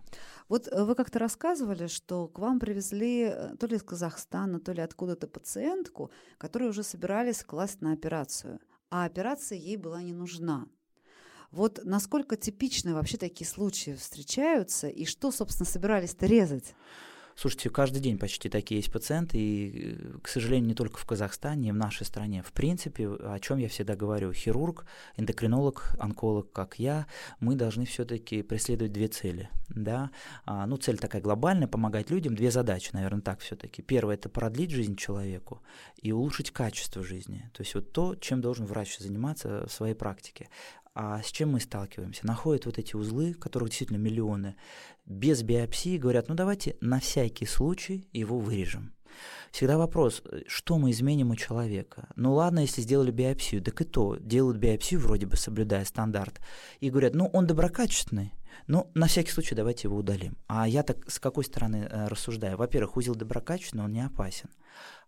Вот 0.50 0.66
э, 0.66 0.84
вы 0.84 0.94
как-то 0.96 1.20
рассказывали, 1.20 1.86
что 1.86 2.26
к 2.26 2.38
вам 2.40 2.58
привезли 2.58 3.30
э, 3.30 3.56
то 3.56 3.66
ли 3.66 3.76
из 3.76 3.82
Казахстана, 3.82 4.58
то 4.58 4.72
ли 4.72 4.82
откуда-то 4.82 5.28
пациентку, 5.28 6.10
которую 6.38 6.70
уже 6.70 6.82
собирались 6.82 7.44
класть 7.44 7.80
на 7.80 7.92
операцию, 7.92 8.58
а 8.90 9.04
операция 9.04 9.56
ей 9.56 9.76
была 9.76 10.02
не 10.02 10.12
нужна. 10.12 10.66
Вот 11.50 11.80
насколько 11.84 12.36
типичны 12.36 12.94
вообще 12.94 13.16
такие 13.16 13.48
случаи 13.48 13.94
встречаются, 13.94 14.88
и 14.88 15.04
что, 15.04 15.32
собственно, 15.32 15.68
собирались-то 15.68 16.26
резать? 16.26 16.74
Слушайте, 17.40 17.70
каждый 17.70 18.00
день 18.00 18.18
почти 18.18 18.50
такие 18.50 18.80
есть 18.80 18.92
пациенты, 18.92 19.38
и, 19.38 19.96
к 20.22 20.28
сожалению, 20.28 20.68
не 20.68 20.74
только 20.74 20.98
в 20.98 21.06
Казахстане, 21.06 21.70
и 21.70 21.72
в 21.72 21.76
нашей 21.76 22.04
стране. 22.04 22.42
В 22.42 22.52
принципе, 22.52 23.08
о 23.08 23.38
чем 23.40 23.56
я 23.56 23.68
всегда 23.68 23.96
говорю, 23.96 24.32
хирург, 24.32 24.84
эндокринолог, 25.16 25.96
онколог, 25.98 26.52
как 26.52 26.78
я, 26.78 27.06
мы 27.38 27.54
должны 27.54 27.86
все-таки 27.86 28.42
преследовать 28.42 28.92
две 28.92 29.08
цели. 29.08 29.48
Да? 29.70 30.10
А, 30.44 30.66
ну, 30.66 30.76
цель 30.76 30.98
такая 30.98 31.22
глобальная, 31.22 31.66
помогать 31.66 32.10
людям, 32.10 32.34
две 32.34 32.50
задачи, 32.50 32.90
наверное, 32.92 33.22
так 33.22 33.40
все-таки. 33.40 33.80
Первое– 33.80 34.14
это 34.16 34.28
продлить 34.28 34.70
жизнь 34.70 34.96
человеку 34.96 35.62
и 35.96 36.12
улучшить 36.12 36.50
качество 36.50 37.02
жизни. 37.02 37.50
То 37.54 37.62
есть 37.62 37.74
вот 37.74 37.90
то, 37.92 38.16
чем 38.16 38.42
должен 38.42 38.66
врач 38.66 38.98
заниматься 38.98 39.66
в 39.66 39.72
своей 39.72 39.94
практике. 39.94 40.50
А 40.94 41.22
с 41.22 41.26
чем 41.30 41.52
мы 41.52 41.60
сталкиваемся? 41.60 42.26
Находят 42.26 42.66
вот 42.66 42.78
эти 42.78 42.96
узлы, 42.96 43.34
которых 43.34 43.68
действительно 43.68 43.98
миллионы, 43.98 44.56
без 45.06 45.42
биопсии, 45.42 45.98
говорят, 45.98 46.28
ну 46.28 46.34
давайте 46.34 46.76
на 46.80 46.98
всякий 46.98 47.46
случай 47.46 48.08
его 48.12 48.38
вырежем. 48.38 48.92
Всегда 49.50 49.78
вопрос, 49.78 50.22
что 50.46 50.78
мы 50.78 50.90
изменим 50.90 51.30
у 51.30 51.36
человека? 51.36 52.08
Ну 52.16 52.34
ладно, 52.34 52.60
если 52.60 52.80
сделали 52.80 53.10
биопсию, 53.10 53.62
так 53.62 53.80
и 53.80 53.84
то, 53.84 54.16
делают 54.16 54.58
биопсию, 54.58 55.00
вроде 55.00 55.26
бы 55.26 55.36
соблюдая 55.36 55.84
стандарт, 55.84 56.40
и 56.80 56.90
говорят, 56.90 57.14
ну 57.14 57.26
он 57.26 57.46
доброкачественный, 57.46 58.32
ну, 58.66 58.90
на 58.94 59.06
всякий 59.06 59.30
случай 59.30 59.54
давайте 59.54 59.88
его 59.88 59.96
удалим. 59.96 60.36
А 60.48 60.66
я 60.66 60.82
так 60.82 61.10
с 61.10 61.18
какой 61.18 61.44
стороны 61.44 61.88
э, 61.88 62.08
рассуждаю? 62.08 62.56
Во-первых, 62.56 62.96
узел 62.96 63.14
доброкачественный, 63.14 63.84
он 63.84 63.92
не 63.92 64.04
опасен 64.04 64.50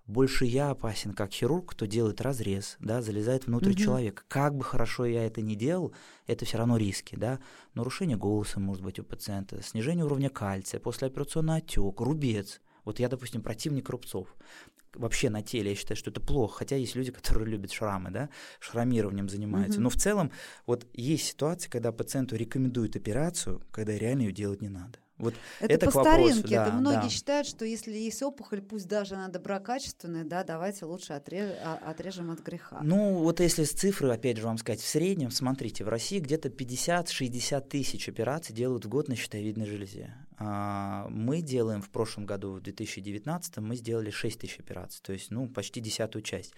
больше 0.07 0.45
я 0.45 0.71
опасен 0.71 1.13
как 1.13 1.33
хирург, 1.33 1.71
кто 1.73 1.87
делает 1.87 2.21
разрез, 2.21 2.77
да, 2.81 3.03
залезает 3.03 3.47
внутрь 3.47 3.71
угу. 3.71 3.79
человека. 3.79 4.25
Как 4.29 4.55
бы 4.55 4.65
хорошо 4.65 5.05
я 5.05 5.25
это 5.25 5.41
ни 5.43 5.55
делал, 5.55 5.95
это 6.27 6.45
все 6.45 6.59
равно 6.59 6.77
риски, 6.77 7.15
да. 7.15 7.39
Нарушение 7.75 8.17
голоса 8.17 8.59
может 8.61 8.83
быть 8.83 8.99
у 8.99 9.05
пациента, 9.05 9.63
снижение 9.63 10.05
уровня 10.05 10.29
кальция, 10.29 10.81
послеоперационный 10.81 11.57
отек, 11.57 12.01
рубец. 12.01 12.61
Вот 12.85 12.99
я, 12.99 13.09
допустим, 13.09 13.43
противник 13.43 13.89
рубцов. 13.89 14.35
Вообще 14.95 15.31
на 15.31 15.41
теле 15.43 15.71
я 15.71 15.77
считаю, 15.77 15.97
что 15.97 16.11
это 16.11 16.21
плохо, 16.21 16.59
хотя 16.59 16.77
есть 16.77 16.97
люди, 16.97 17.13
которые 17.13 17.49
любят 17.49 17.71
шрамы, 17.71 18.11
да, 18.11 18.29
шрамированием 18.59 19.29
занимаются. 19.29 19.79
Угу. 19.79 19.85
Но 19.85 19.91
в 19.91 19.97
целом 19.97 20.33
вот 20.67 20.87
есть 20.95 21.27
ситуации, 21.27 21.71
когда 21.71 21.93
пациенту 21.93 22.37
рекомендуют 22.37 22.97
операцию, 22.97 23.63
когда 23.71 23.97
реально 23.97 24.23
ее 24.23 24.33
делать 24.33 24.61
не 24.61 24.69
надо. 24.69 24.99
Вот 25.23 25.35
это, 25.61 25.75
это 25.75 25.91
по 25.93 26.00
старинке. 26.00 26.57
Да, 26.57 26.67
это 26.67 26.75
многие 26.75 27.02
да. 27.02 27.09
считают, 27.09 27.47
что 27.47 27.64
если 27.64 27.93
есть 27.93 28.21
опухоль, 28.25 28.61
пусть 28.61 28.88
даже 28.88 29.14
она 29.14 29.29
доброкачественная, 29.29 30.25
да, 30.25 30.43
давайте 30.43 30.85
лучше 30.85 31.12
отреж, 31.12 31.52
а, 31.62 31.79
отрежем 31.87 32.33
от 32.33 32.41
греха. 32.41 32.81
Ну, 32.83 33.19
вот 33.19 33.38
если 33.38 33.62
с 33.62 33.71
цифры, 33.71 34.11
опять 34.11 34.38
же, 34.38 34.43
вам 34.45 34.59
сказать, 34.59 34.81
в 34.81 34.88
среднем, 34.88 35.31
смотрите, 35.31 35.85
в 35.85 35.88
России 35.88 36.19
где-то 36.19 36.49
50-60 36.49 37.69
тысяч 37.69 38.09
операций 38.09 38.52
делают 38.52 38.85
в 38.85 38.88
год 38.88 39.07
на 39.07 39.14
щитовидной 39.14 39.67
железе. 39.67 40.12
А, 40.38 41.07
мы 41.09 41.41
делаем 41.41 41.83
в 41.83 41.91
прошлом 41.91 42.26
году, 42.26 42.55
в 42.55 42.61
2019, 42.61 43.59
мы 43.59 43.76
сделали 43.76 44.11
6 44.11 44.41
тысяч 44.41 44.59
операций, 44.59 45.00
то 45.05 45.12
есть, 45.12 45.31
ну, 45.31 45.49
почти 45.49 45.81
десятую 45.81 46.23
часть. 46.23 46.52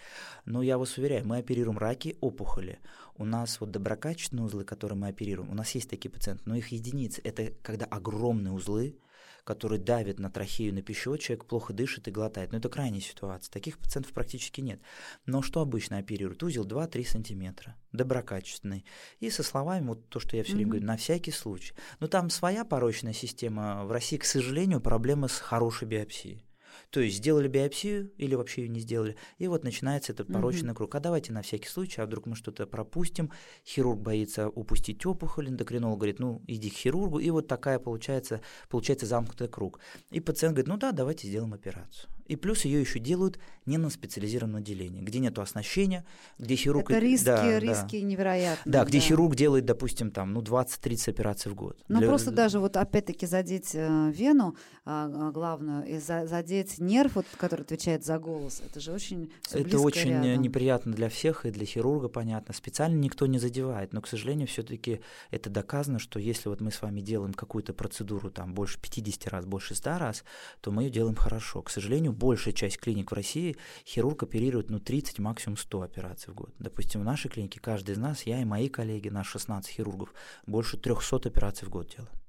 Но 0.46 0.62
я 0.62 0.78
вас 0.78 0.96
уверяю, 0.96 1.26
мы 1.26 1.36
оперируем 1.36 1.76
раки, 1.76 2.16
опухоли. 2.22 2.78
У 3.16 3.24
нас 3.24 3.60
вот 3.60 3.70
доброкачественные 3.70 4.44
узлы, 4.44 4.64
которые 4.64 4.98
мы 4.98 5.08
оперируем, 5.08 5.50
у 5.50 5.54
нас 5.54 5.70
есть 5.74 5.88
такие 5.88 6.10
пациенты, 6.10 6.42
но 6.46 6.56
их 6.56 6.68
единицы. 6.68 7.20
Это 7.22 7.52
когда 7.62 7.86
огромные 7.86 8.52
узлы, 8.52 8.98
которые 9.44 9.78
давят 9.78 10.18
на 10.18 10.30
трахею, 10.30 10.74
на 10.74 10.82
пищевод, 10.82 11.20
плохо 11.46 11.72
дышит 11.72 12.08
и 12.08 12.10
глотает. 12.10 12.50
Но 12.50 12.58
это 12.58 12.68
крайняя 12.68 13.00
ситуация. 13.00 13.52
Таких 13.52 13.78
пациентов 13.78 14.12
практически 14.12 14.60
нет. 14.60 14.80
Но 15.26 15.42
что 15.42 15.60
обычно 15.60 15.98
оперируют? 15.98 16.42
Узел 16.42 16.66
2-3 16.66 17.06
сантиметра, 17.06 17.76
доброкачественный. 17.92 18.84
И 19.20 19.30
со 19.30 19.42
словами, 19.42 19.86
вот 19.88 20.08
то, 20.08 20.18
что 20.18 20.36
я 20.36 20.42
все 20.42 20.54
время 20.54 20.66
mm-hmm. 20.66 20.70
говорю, 20.70 20.86
на 20.86 20.96
всякий 20.96 21.30
случай. 21.30 21.74
Но 22.00 22.08
там 22.08 22.30
своя 22.30 22.64
порочная 22.64 23.12
система. 23.12 23.84
В 23.84 23.92
России, 23.92 24.16
к 24.16 24.24
сожалению, 24.24 24.80
проблема 24.80 25.28
с 25.28 25.38
хорошей 25.38 25.86
биопсией. 25.86 26.44
То 26.90 27.00
есть 27.00 27.16
сделали 27.16 27.48
биопсию 27.48 28.12
или 28.18 28.34
вообще 28.34 28.62
ее 28.62 28.68
не 28.68 28.80
сделали, 28.80 29.16
и 29.38 29.48
вот 29.48 29.64
начинается 29.64 30.12
этот 30.12 30.28
порочный 30.28 30.70
угу. 30.70 30.76
круг. 30.76 30.94
А 30.94 31.00
давайте 31.00 31.32
на 31.32 31.42
всякий 31.42 31.68
случай, 31.68 32.00
а 32.00 32.06
вдруг 32.06 32.26
мы 32.26 32.36
что-то 32.36 32.66
пропустим, 32.66 33.30
хирург 33.66 34.00
боится 34.00 34.48
упустить 34.48 35.04
опухоль, 35.06 35.48
эндокринолог 35.48 35.98
говорит, 35.98 36.18
ну 36.18 36.42
иди 36.46 36.70
к 36.70 36.74
хирургу, 36.74 37.18
и 37.18 37.30
вот 37.30 37.46
такая 37.48 37.78
получается, 37.78 38.40
получается 38.68 39.06
замкнутый 39.06 39.48
круг. 39.48 39.80
И 40.10 40.20
пациент 40.20 40.54
говорит, 40.54 40.68
ну 40.68 40.76
да, 40.76 40.92
давайте 40.92 41.28
сделаем 41.28 41.54
операцию. 41.54 42.08
И 42.26 42.36
плюс 42.36 42.64
ее 42.64 42.80
еще 42.80 42.98
делают 42.98 43.38
не 43.66 43.76
на 43.76 43.90
специализированном 43.90 44.60
отделении, 44.60 45.02
где 45.02 45.18
нет 45.18 45.38
оснащения, 45.38 46.06
где 46.38 46.54
хирург... 46.56 46.90
Это 46.90 46.98
риски, 46.98 47.24
да, 47.26 47.58
риски 47.58 48.00
да. 48.00 48.06
невероятные. 48.06 48.72
Да, 48.72 48.84
где 48.84 48.98
да. 48.98 49.04
хирург 49.04 49.34
делает, 49.34 49.66
допустим, 49.66 50.10
там, 50.10 50.32
ну, 50.32 50.40
20-30 50.40 51.10
операций 51.10 51.52
в 51.52 51.54
год. 51.54 51.78
Ну, 51.88 51.98
Для... 51.98 52.08
просто 52.08 52.30
даже 52.30 52.60
вот 52.60 52.76
опять-таки 52.76 53.26
задеть 53.26 53.74
э, 53.74 54.10
вену 54.10 54.56
э, 54.86 55.30
главную 55.34 55.86
и 55.86 55.98
за, 55.98 56.26
задеть 56.26 56.78
нерв, 56.86 57.16
вот, 57.16 57.26
который 57.36 57.62
отвечает 57.62 58.04
за 58.04 58.18
голос, 58.18 58.62
это 58.64 58.80
же 58.80 58.92
очень 58.92 59.32
Это 59.52 59.78
очень 59.78 60.10
рядом. 60.10 60.42
неприятно 60.42 60.92
для 60.92 61.08
всех, 61.08 61.46
и 61.46 61.50
для 61.50 61.66
хирурга, 61.66 62.08
понятно. 62.08 62.54
Специально 62.54 62.96
никто 62.96 63.26
не 63.26 63.38
задевает, 63.38 63.92
но, 63.92 64.00
к 64.00 64.08
сожалению, 64.08 64.46
все-таки 64.46 65.00
это 65.30 65.50
доказано, 65.50 65.98
что 65.98 66.18
если 66.18 66.48
вот 66.48 66.60
мы 66.60 66.70
с 66.70 66.82
вами 66.82 67.00
делаем 67.00 67.34
какую-то 67.34 67.72
процедуру 67.72 68.30
там 68.30 68.54
больше 68.54 68.78
50 68.80 69.26
раз, 69.28 69.46
больше 69.46 69.74
100 69.74 69.98
раз, 69.98 70.24
то 70.60 70.70
мы 70.70 70.84
ее 70.84 70.90
делаем 70.90 71.16
хорошо. 71.16 71.62
К 71.62 71.70
сожалению, 71.70 72.12
большая 72.12 72.54
часть 72.54 72.78
клиник 72.78 73.10
в 73.10 73.14
России 73.14 73.56
хирург 73.86 74.22
оперирует 74.22 74.70
ну, 74.70 74.80
30, 74.80 75.18
максимум 75.18 75.56
100 75.56 75.82
операций 75.82 76.32
в 76.32 76.36
год. 76.36 76.54
Допустим, 76.58 77.00
в 77.00 77.04
нашей 77.04 77.30
клинике 77.30 77.60
каждый 77.60 77.92
из 77.92 77.98
нас, 77.98 78.22
я 78.24 78.40
и 78.40 78.44
мои 78.44 78.68
коллеги, 78.68 79.08
наши 79.08 79.32
16 79.32 79.70
хирургов, 79.70 80.12
больше 80.46 80.76
300 80.76 81.16
операций 81.28 81.66
в 81.66 81.70
год 81.70 81.88
делаем. 81.88 82.23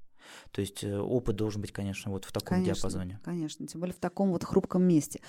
То 0.56 0.60
есть 0.60 0.82
э, 0.82 0.98
опыт 0.98 1.36
должен 1.36 1.60
быть, 1.60 1.70
конечно, 1.70 2.10
вот 2.10 2.24
в 2.24 2.32
таком 2.32 2.48
конечно, 2.48 2.72
диапазоне. 2.72 3.20
Конечно, 3.22 3.66
тем 3.66 3.78
более 3.78 3.92
в 3.92 3.98
таком 3.98 4.30
вот 4.30 4.42
хрупком 4.42 4.84
месте. 4.84 5.20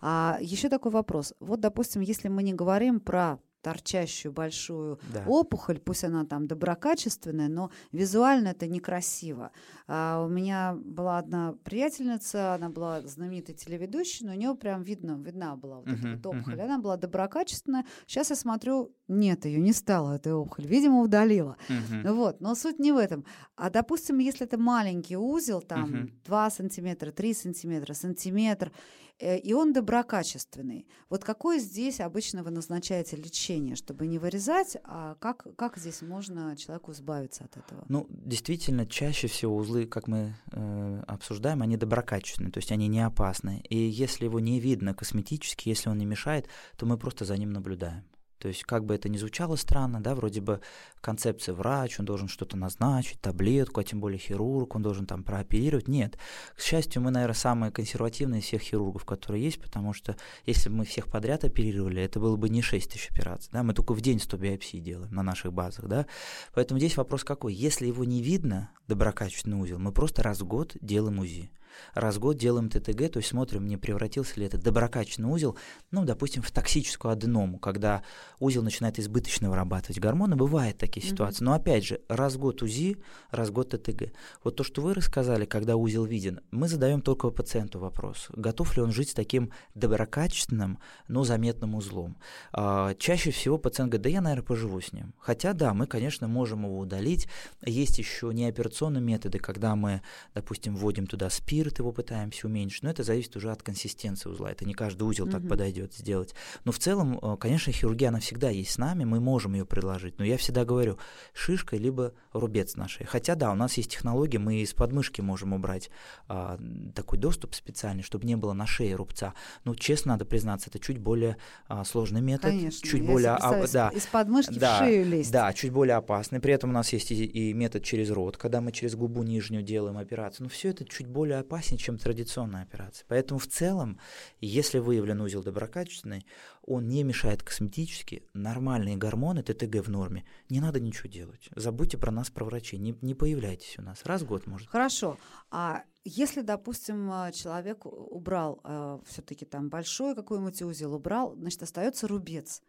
А 0.00 0.38
еще 0.40 0.68
такой 0.68 0.92
вопрос. 0.92 1.34
Вот, 1.40 1.58
допустим, 1.58 2.02
если 2.02 2.28
мы 2.28 2.44
не 2.44 2.54
говорим 2.54 3.00
про 3.00 3.40
торчащую 3.66 4.30
большую 4.32 5.00
Да. 5.12 5.24
опухоль, 5.26 5.80
пусть 5.80 6.04
она 6.04 6.24
там 6.24 6.46
доброкачественная, 6.46 7.48
но 7.48 7.70
визуально 7.90 8.48
это 8.50 8.68
некрасиво. 8.68 9.50
А 9.88 10.22
у 10.24 10.28
меня 10.28 10.76
была 10.84 11.18
одна 11.18 11.54
приятельница, 11.64 12.54
она 12.54 12.68
была 12.68 13.02
знаменитой 13.02 13.56
телеведущей, 13.56 14.24
но 14.24 14.32
у 14.32 14.36
нее 14.36 14.54
прям 14.54 14.82
видно, 14.84 15.20
видна 15.20 15.56
была 15.56 15.76
вот 15.78 15.88
эта 15.88 15.96
Мгм, 16.06 16.16
вот 16.16 16.26
опухоль. 16.26 16.54
мгм. 16.54 16.62
Она 16.64 16.78
была 16.78 16.96
доброкачественная. 16.96 17.84
Сейчас 18.06 18.30
я 18.30 18.36
смотрю, 18.36 18.92
нет, 19.08 19.44
ее 19.46 19.60
не 19.60 19.72
стало, 19.72 20.12
этой 20.14 20.32
опухоль. 20.32 20.66
Видимо, 20.66 21.00
удалила. 21.02 21.56
Мгм. 21.68 22.14
Вот, 22.14 22.40
но 22.40 22.54
суть 22.54 22.78
не 22.78 22.92
в 22.92 22.96
этом. 22.98 23.24
А 23.56 23.70
допустим, 23.70 24.18
если 24.18 24.46
это 24.46 24.58
маленький 24.58 25.16
узел, 25.16 25.60
там 25.60 25.90
Мгм. 25.90 26.10
2 26.24 26.50
сантиметра, 26.50 27.10
3 27.10 27.34
сантиметра, 27.34 27.94
сантиметр, 27.94 28.70
и 29.18 29.52
он 29.52 29.72
доброкачественный. 29.72 30.86
Вот 31.08 31.24
какое 31.24 31.58
здесь 31.58 32.00
обычно 32.00 32.42
вы 32.42 32.50
назначаете 32.50 33.16
лечение, 33.16 33.76
чтобы 33.76 34.06
не 34.06 34.18
вырезать, 34.18 34.76
а 34.84 35.14
как, 35.16 35.46
как 35.56 35.78
здесь 35.78 36.02
можно 36.02 36.56
человеку 36.56 36.92
избавиться 36.92 37.44
от 37.44 37.56
этого? 37.56 37.84
Ну, 37.88 38.06
действительно, 38.10 38.86
чаще 38.86 39.26
всего 39.26 39.56
узлы, 39.56 39.86
как 39.86 40.06
мы 40.08 40.34
э, 40.52 41.02
обсуждаем, 41.06 41.62
они 41.62 41.76
доброкачественные, 41.76 42.52
то 42.52 42.58
есть 42.58 42.72
они 42.72 42.88
не 42.88 43.00
опасны. 43.00 43.62
И 43.68 43.76
если 43.76 44.24
его 44.24 44.40
не 44.40 44.60
видно 44.60 44.94
косметически, 44.94 45.68
если 45.68 45.88
он 45.88 45.98
не 45.98 46.06
мешает, 46.06 46.48
то 46.76 46.86
мы 46.86 46.98
просто 46.98 47.24
за 47.24 47.36
ним 47.36 47.50
наблюдаем. 47.50 48.04
То 48.46 48.50
есть, 48.50 48.62
как 48.62 48.84
бы 48.84 48.94
это 48.94 49.08
ни 49.08 49.16
звучало 49.16 49.56
странно, 49.56 50.00
да, 50.00 50.14
вроде 50.14 50.40
бы 50.40 50.60
концепция 51.00 51.52
врач, 51.52 51.98
он 51.98 52.06
должен 52.06 52.28
что-то 52.28 52.56
назначить, 52.56 53.20
таблетку, 53.20 53.80
а 53.80 53.82
тем 53.82 53.98
более 53.98 54.20
хирург, 54.20 54.76
он 54.76 54.82
должен 54.82 55.04
там 55.04 55.24
прооперировать. 55.24 55.88
Нет. 55.88 56.16
К 56.54 56.60
счастью, 56.60 57.02
мы, 57.02 57.10
наверное, 57.10 57.34
самые 57.34 57.72
консервативные 57.72 58.40
из 58.40 58.44
всех 58.44 58.62
хирургов, 58.62 59.04
которые 59.04 59.42
есть, 59.42 59.60
потому 59.60 59.92
что 59.92 60.16
если 60.44 60.68
бы 60.68 60.76
мы 60.76 60.84
всех 60.84 61.08
подряд 61.08 61.42
оперировали, 61.42 62.00
это 62.00 62.20
было 62.20 62.36
бы 62.36 62.48
не 62.48 62.62
6 62.62 62.88
тысяч 62.88 63.10
операций, 63.10 63.50
да, 63.52 63.64
мы 63.64 63.74
только 63.74 63.94
в 63.94 64.00
день 64.00 64.20
100 64.20 64.36
биопсий 64.36 64.78
делаем 64.78 65.12
на 65.12 65.24
наших 65.24 65.52
базах, 65.52 65.86
да. 65.86 66.06
Поэтому 66.54 66.78
здесь 66.78 66.96
вопрос 66.96 67.24
какой? 67.24 67.52
Если 67.52 67.88
его 67.88 68.04
не 68.04 68.22
видно, 68.22 68.70
доброкачественный 68.86 69.58
узел, 69.58 69.80
мы 69.80 69.90
просто 69.90 70.22
раз 70.22 70.40
в 70.40 70.46
год 70.46 70.76
делаем 70.80 71.18
УЗИ 71.18 71.50
раз 71.94 72.16
в 72.16 72.20
год 72.20 72.36
делаем 72.36 72.68
ТТГ, 72.68 73.12
то 73.12 73.18
есть 73.18 73.28
смотрим, 73.28 73.66
не 73.66 73.76
превратился 73.76 74.38
ли 74.40 74.46
это 74.46 74.58
доброкачественный 74.58 75.30
узел, 75.30 75.56
ну, 75.90 76.04
допустим, 76.04 76.42
в 76.42 76.50
токсическую 76.50 77.12
аденому, 77.12 77.58
когда 77.58 78.02
узел 78.38 78.62
начинает 78.62 78.98
избыточно 78.98 79.50
вырабатывать 79.50 79.98
гормоны, 79.98 80.36
бывают 80.36 80.78
такие 80.78 81.04
Мгм. 81.04 81.12
ситуации. 81.12 81.44
Но 81.44 81.52
опять 81.52 81.84
же, 81.84 82.00
раз 82.08 82.34
в 82.34 82.38
год 82.38 82.62
УЗИ, 82.62 82.96
раз 83.30 83.48
в 83.48 83.52
год 83.52 83.70
ТТГ. 83.70 84.12
Вот 84.44 84.56
то, 84.56 84.64
что 84.64 84.82
вы 84.82 84.94
рассказали, 84.94 85.44
когда 85.44 85.76
узел 85.76 86.04
виден, 86.04 86.40
мы 86.50 86.68
задаем 86.68 87.00
только 87.02 87.30
пациенту 87.30 87.78
вопрос, 87.78 88.28
готов 88.30 88.76
ли 88.76 88.82
он 88.82 88.92
жить 88.92 89.10
с 89.10 89.14
таким 89.14 89.50
доброкачественным, 89.74 90.78
но 91.08 91.24
заметным 91.24 91.74
узлом. 91.74 92.16
А, 92.52 92.94
чаще 92.94 93.30
всего 93.30 93.58
пациент 93.58 93.90
говорит, 93.90 94.02
да 94.04 94.10
я, 94.10 94.20
наверное, 94.20 94.44
поживу 94.46 94.80
с 94.80 94.92
ним. 94.92 95.14
Хотя, 95.18 95.52
да, 95.52 95.74
мы, 95.74 95.86
конечно, 95.86 96.28
можем 96.28 96.64
его 96.64 96.78
удалить. 96.78 97.28
Есть 97.64 97.98
еще 97.98 98.32
неоперационные 98.32 99.02
методы, 99.02 99.38
когда 99.38 99.74
мы, 99.76 100.02
допустим, 100.34 100.76
вводим 100.76 101.06
туда 101.06 101.30
спирт, 101.30 101.65
его 101.78 101.92
пытаемся 101.92 102.46
уменьшить, 102.46 102.82
но 102.82 102.90
это 102.90 103.02
зависит 103.02 103.36
уже 103.36 103.50
от 103.50 103.62
консистенции 103.62 104.28
узла. 104.28 104.50
Это 104.50 104.64
не 104.64 104.74
каждый 104.74 105.02
узел 105.04 105.26
так 105.26 105.40
Мгм. 105.40 105.48
подойдет 105.48 105.94
сделать. 105.94 106.34
Но 106.64 106.72
в 106.72 106.78
целом, 106.78 107.18
э, 107.20 107.36
конечно, 107.38 107.72
хирургия, 107.72 108.08
она 108.08 108.20
всегда 108.20 108.50
есть 108.50 108.72
с 108.72 108.78
нами, 108.78 109.04
мы 109.04 109.20
можем 109.20 109.54
ее 109.54 109.64
предложить. 109.66 110.18
Но 110.18 110.24
я 110.24 110.36
всегда 110.36 110.64
говорю, 110.64 110.98
шишка 111.32 111.76
либо 111.76 112.12
рубец 112.32 112.76
нашей. 112.76 113.06
Хотя, 113.06 113.34
да, 113.34 113.52
у 113.52 113.54
нас 113.54 113.76
есть 113.76 113.90
технология, 113.90 114.38
мы 114.38 114.56
из 114.62 114.74
подмышки 114.74 115.20
можем 115.20 115.52
убрать 115.52 115.90
а, 116.28 116.58
такой 116.94 117.18
доступ 117.18 117.54
специальный, 117.54 118.02
чтобы 118.02 118.26
не 118.26 118.36
было 118.36 118.52
на 118.52 118.66
шее 118.66 118.94
рубца. 118.94 119.34
Но, 119.64 119.74
честно, 119.74 120.12
надо 120.12 120.24
признаться, 120.24 120.70
это 120.70 120.78
чуть 120.78 120.98
более 120.98 121.36
а, 121.68 121.84
сложный 121.84 122.20
метод. 122.20 122.50
Конечно. 122.50 122.88
Чуть 122.88 123.04
более... 123.04 123.30
а, 123.30 123.66
да, 123.66 123.88
из 123.88 124.06
подмышки 124.06 124.58
да, 124.58 124.76
в 124.76 124.84
шею 124.84 125.06
лезть. 125.06 125.32
да, 125.32 125.52
чуть 125.52 125.72
более 125.72 125.96
опасный. 125.96 126.40
При 126.40 126.52
этом 126.52 126.70
у 126.70 126.72
нас 126.72 126.92
есть 126.92 127.10
и, 127.10 127.24
и 127.24 127.52
метод 127.52 127.82
через 127.84 128.10
рот, 128.10 128.36
когда 128.36 128.60
мы 128.60 128.72
через 128.72 128.94
губу 128.94 129.22
нижнюю 129.22 129.62
делаем 129.62 129.98
операцию. 129.98 130.44
Но 130.44 130.50
все 130.50 130.70
это 130.70 130.84
чуть 130.84 131.06
более 131.06 131.38
опаснее, 131.56 131.78
чем 131.78 131.96
традиционная 131.96 132.62
операция. 132.62 133.06
Поэтому 133.08 133.40
в 133.40 133.46
целом, 133.46 133.98
если 134.40 134.78
выявлен 134.78 135.20
узел 135.20 135.42
доброкачественный, 135.42 136.26
он 136.62 136.88
не 136.88 137.02
мешает 137.02 137.42
косметически, 137.42 138.22
нормальные 138.34 138.96
гормоны, 138.96 139.42
ТТГ 139.42 139.86
в 139.86 139.88
норме, 139.88 140.24
не 140.50 140.60
надо 140.60 140.80
ничего 140.80 141.08
делать. 141.08 141.48
Забудьте 141.56 141.96
про 141.96 142.10
нас, 142.10 142.30
про 142.30 142.44
врачей, 142.44 142.78
не, 142.78 142.94
не 143.00 143.14
появляйтесь 143.14 143.78
у 143.78 143.82
нас. 143.82 144.04
Раз 144.04 144.22
в 144.22 144.26
год 144.26 144.46
может. 144.46 144.68
Хорошо. 144.68 145.16
А 145.50 145.84
если, 146.04 146.42
допустим, 146.42 147.10
э, 147.10 147.32
человек 147.32 147.86
убрал 147.86 148.60
все-таки 149.06 149.46
там 149.46 149.70
большой 149.70 150.14
какой-нибудь 150.14 150.60
узел, 150.62 150.94
убрал, 150.94 151.34
значит, 151.36 151.62
остается 151.62 152.06
рубец. 152.06 152.62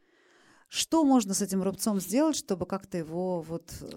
Что 0.69 1.03
можно 1.05 1.33
с 1.33 1.41
этим 1.41 1.63
рубцом 1.63 1.99
сделать, 1.99 2.35
чтобы 2.35 2.65
как-то 2.65 2.97
его 2.97 3.41
вот, 3.41 3.73
э, 3.81 3.87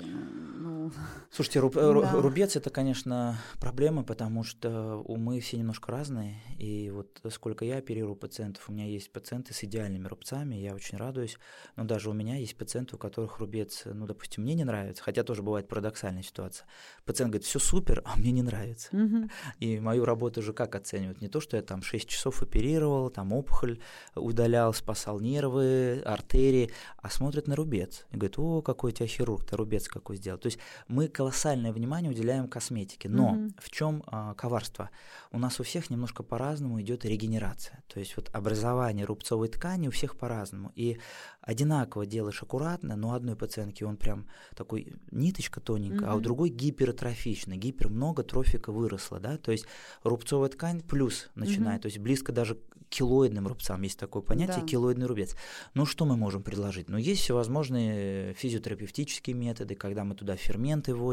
Слушайте, 1.32 1.60
руб- 1.60 1.76
э, 1.76 2.00
Да. 2.02 2.20
рубец 2.20 2.56
это, 2.56 2.70
конечно, 2.70 3.38
проблема, 3.60 4.02
потому 4.02 4.42
что 4.42 5.04
мы 5.06 5.38
все 5.38 5.58
немножко 5.58 5.92
разные. 5.92 6.40
И 6.58 6.90
вот 6.90 7.20
сколько 7.30 7.64
я 7.64 7.76
оперирую 7.76 8.16
пациентов, 8.16 8.68
у 8.68 8.72
меня 8.72 8.86
есть 8.86 9.12
пациенты 9.12 9.54
с 9.54 9.62
идеальными 9.62 10.08
рубцами, 10.08 10.56
я 10.56 10.74
очень 10.74 10.98
радуюсь. 10.98 11.38
Но 11.76 11.84
даже 11.84 12.10
у 12.10 12.14
меня 12.14 12.34
есть 12.34 12.56
пациенты, 12.56 12.96
у 12.96 12.98
которых 12.98 13.38
рубец, 13.38 13.82
ну, 13.84 14.06
допустим, 14.06 14.42
мне 14.42 14.54
не 14.54 14.64
нравится, 14.64 15.04
хотя 15.04 15.22
тоже 15.22 15.44
бывает 15.44 15.68
парадоксальная 15.68 16.24
ситуация. 16.24 16.66
Пациент 17.04 17.30
говорит, 17.30 17.46
все 17.46 17.60
супер, 17.60 18.02
а 18.04 18.16
мне 18.16 18.32
не 18.32 18.42
нравится. 18.42 18.88
мгм. 18.90 19.30
И 19.60 19.78
мою 19.78 20.04
работу 20.04 20.40
уже 20.40 20.52
как 20.52 20.74
оценивают? 20.74 21.20
Не 21.20 21.28
то, 21.28 21.40
что 21.40 21.56
я 21.56 21.62
там 21.62 21.82
6 21.82 22.08
часов 22.08 22.42
оперировал, 22.42 23.08
там 23.08 23.32
опухоль 23.32 23.78
удалял, 24.16 24.74
спасал 24.74 25.20
нервы, 25.20 26.02
артерии, 26.04 26.72
а 27.00 27.08
смотрят 27.08 27.46
на 27.46 27.54
рубец. 27.54 28.04
И 28.10 28.16
говорят, 28.16 28.36
о, 28.40 28.62
какой 28.62 28.90
у 28.90 28.94
тебя 28.94 29.06
хирург, 29.06 29.44
ты 29.44 29.56
рубец 29.56 29.86
какой 29.86 30.16
сделал. 30.16 30.38
То 30.38 30.46
есть 30.46 30.58
мы 30.88 31.06
колоссальное 31.20 31.70
внимание 31.70 32.10
уделяем 32.10 32.48
косметике. 32.48 33.10
Но 33.10 33.32
Мгм. 33.34 33.54
в 33.58 33.70
чем 33.70 34.02
коварство? 34.38 34.88
У 35.32 35.38
нас 35.38 35.60
у 35.60 35.62
всех 35.64 35.90
немножко 35.90 36.22
по-разному 36.22 36.80
идет 36.80 37.04
регенерация. 37.04 37.82
То 37.92 38.00
есть 38.00 38.16
вот 38.16 38.30
образование 38.32 39.04
рубцовой 39.04 39.48
ткани 39.48 39.88
у 39.88 39.90
всех 39.90 40.16
по-разному. 40.16 40.72
И 40.76 40.98
одинаково 41.42 42.06
делаешь 42.06 42.42
аккуратно, 42.42 42.96
но 42.96 43.10
у 43.10 43.12
одной 43.12 43.36
пациентки 43.36 43.84
он 43.84 43.98
прям 43.98 44.28
такой 44.56 44.94
ниточка 45.10 45.60
тоненькая, 45.60 46.08
а 46.08 46.14
у 46.14 46.20
другой 46.20 46.48
гипертрофичный, 46.48 47.58
гипер 47.58 47.90
много 47.90 48.22
трофика 48.22 48.72
выросло, 48.72 49.20
да, 49.20 49.36
то 49.36 49.52
есть 49.52 49.66
рубцовая 50.02 50.48
ткань 50.48 50.80
плюс 50.80 51.28
начинает, 51.34 51.80
Мгм. 51.80 51.82
то 51.82 51.86
есть 51.86 51.98
близко 51.98 52.32
даже 52.32 52.54
к 52.54 52.60
килоидным 52.88 53.46
рубцам, 53.46 53.82
есть 53.82 53.98
такое 54.00 54.20
понятие, 54.22 54.62
Да. 54.62 54.66
килоидный 54.66 55.06
рубец. 55.06 55.36
Ну, 55.74 55.86
что 55.86 56.04
мы 56.04 56.16
можем 56.16 56.42
предложить? 56.42 56.88
Ну, 56.88 56.98
есть 56.98 57.20
всевозможные 57.20 58.34
физиотерапевтические 58.34 59.36
методы, 59.36 59.76
когда 59.76 60.02
мы 60.02 60.14
туда 60.16 60.34
ферменты 60.36 60.92
вводим 60.92 61.09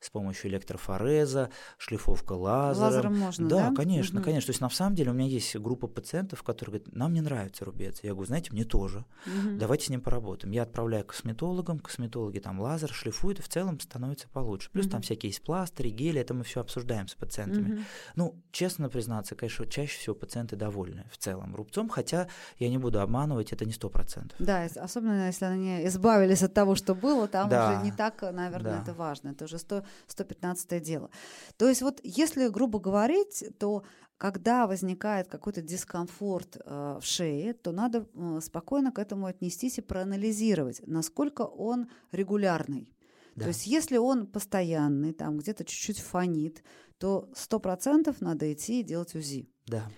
с 0.00 0.10
помощью 0.10 0.50
электрофореза, 0.50 1.50
шлифовка 1.78 2.32
лазером. 2.32 2.86
Лазером 2.86 3.18
можно, 3.18 3.48
да? 3.48 3.68
Да, 3.70 3.74
конечно, 3.74 4.20
Мгм. 4.20 4.24
конечно. 4.24 4.46
То 4.46 4.50
есть 4.50 4.60
на 4.60 4.70
самом 4.70 4.94
деле 4.94 5.10
у 5.10 5.14
меня 5.14 5.28
есть 5.28 5.56
группа 5.56 5.86
пациентов, 5.86 6.42
которые 6.42 6.80
говорят, 6.80 6.94
нам 6.96 7.12
не 7.12 7.20
нравится 7.20 7.64
рубец. 7.64 8.00
Я 8.02 8.10
говорю, 8.12 8.26
знаете, 8.26 8.52
мне 8.52 8.64
тоже. 8.64 9.04
Мгм. 9.26 9.58
Давайте 9.58 9.86
с 9.86 9.88
ним 9.90 10.00
поработаем. 10.00 10.52
Я 10.52 10.62
отправляю 10.62 11.04
к 11.04 11.08
косметологам, 11.08 11.78
косметологи 11.78 12.38
там 12.38 12.60
лазер 12.60 12.90
шлифуют, 12.92 13.38
и 13.38 13.42
в 13.42 13.48
целом 13.48 13.78
становится 13.80 14.28
получше. 14.28 14.70
Плюс 14.70 14.86
там 14.86 14.98
Мгм. 14.98 15.02
всякие 15.02 15.30
есть 15.30 15.42
пластыри, 15.42 15.90
гели, 15.90 16.20
это 16.20 16.34
мы 16.34 16.44
все 16.44 16.60
обсуждаем 16.60 17.08
с 17.08 17.14
пациентами. 17.14 17.68
Мгм. 17.74 17.84
Ну, 18.16 18.42
честно 18.52 18.88
признаться, 18.88 19.34
конечно, 19.34 19.66
чаще 19.66 19.98
всего 19.98 20.14
пациенты 20.14 20.56
довольны 20.56 21.04
в 21.12 21.18
целом 21.18 21.54
рубцом, 21.56 21.88
хотя 21.88 22.28
я 22.58 22.68
не 22.68 22.78
буду 22.78 23.00
обманывать, 23.00 23.52
это 23.52 23.64
не 23.64 23.72
сто 23.72 23.88
процентов. 23.90 24.36
Да, 24.38 24.64
особенно 24.76 25.26
если 25.26 25.44
они 25.44 25.86
избавились 25.86 26.42
от 26.42 26.54
того, 26.54 26.74
что 26.74 26.94
было, 26.94 27.28
там 27.28 27.48
Да. 27.48 27.72
уже 27.72 27.82
не 27.84 27.92
так, 27.92 28.22
наверное, 28.22 28.76
Да. 28.76 28.82
это 28.82 28.94
важно. 28.94 29.27
Это 29.28 29.44
уже 29.44 29.58
100, 29.58 29.84
115 30.06 30.82
дело. 30.82 31.10
То 31.56 31.68
есть 31.68 31.82
вот 31.82 32.00
если 32.02 32.48
грубо 32.48 32.78
говорить, 32.78 33.44
то 33.58 33.84
когда 34.18 34.66
возникает 34.66 35.28
какой-то 35.28 35.62
дискомфорт 35.62 36.56
э, 36.64 36.98
в 37.00 37.04
шее, 37.04 37.54
то 37.54 37.70
надо 37.70 38.06
э, 38.12 38.40
спокойно 38.42 38.90
к 38.90 38.98
этому 38.98 39.26
отнестись 39.26 39.78
и 39.78 39.82
проанализировать, 39.82 40.82
насколько 40.86 41.42
он 41.42 41.88
регулярный. 42.10 42.92
Да. 43.36 43.44
То 43.44 43.48
есть 43.48 43.68
если 43.68 43.96
он 43.96 44.26
постоянный, 44.26 45.12
там 45.12 45.38
где-то 45.38 45.64
чуть-чуть 45.64 46.00
фонит, 46.00 46.64
то 46.98 47.30
100% 47.34 48.16
надо 48.18 48.52
идти 48.52 48.80
и 48.80 48.82
делать 48.82 49.14
УЗИ. 49.14 49.48
Да. 49.66 49.88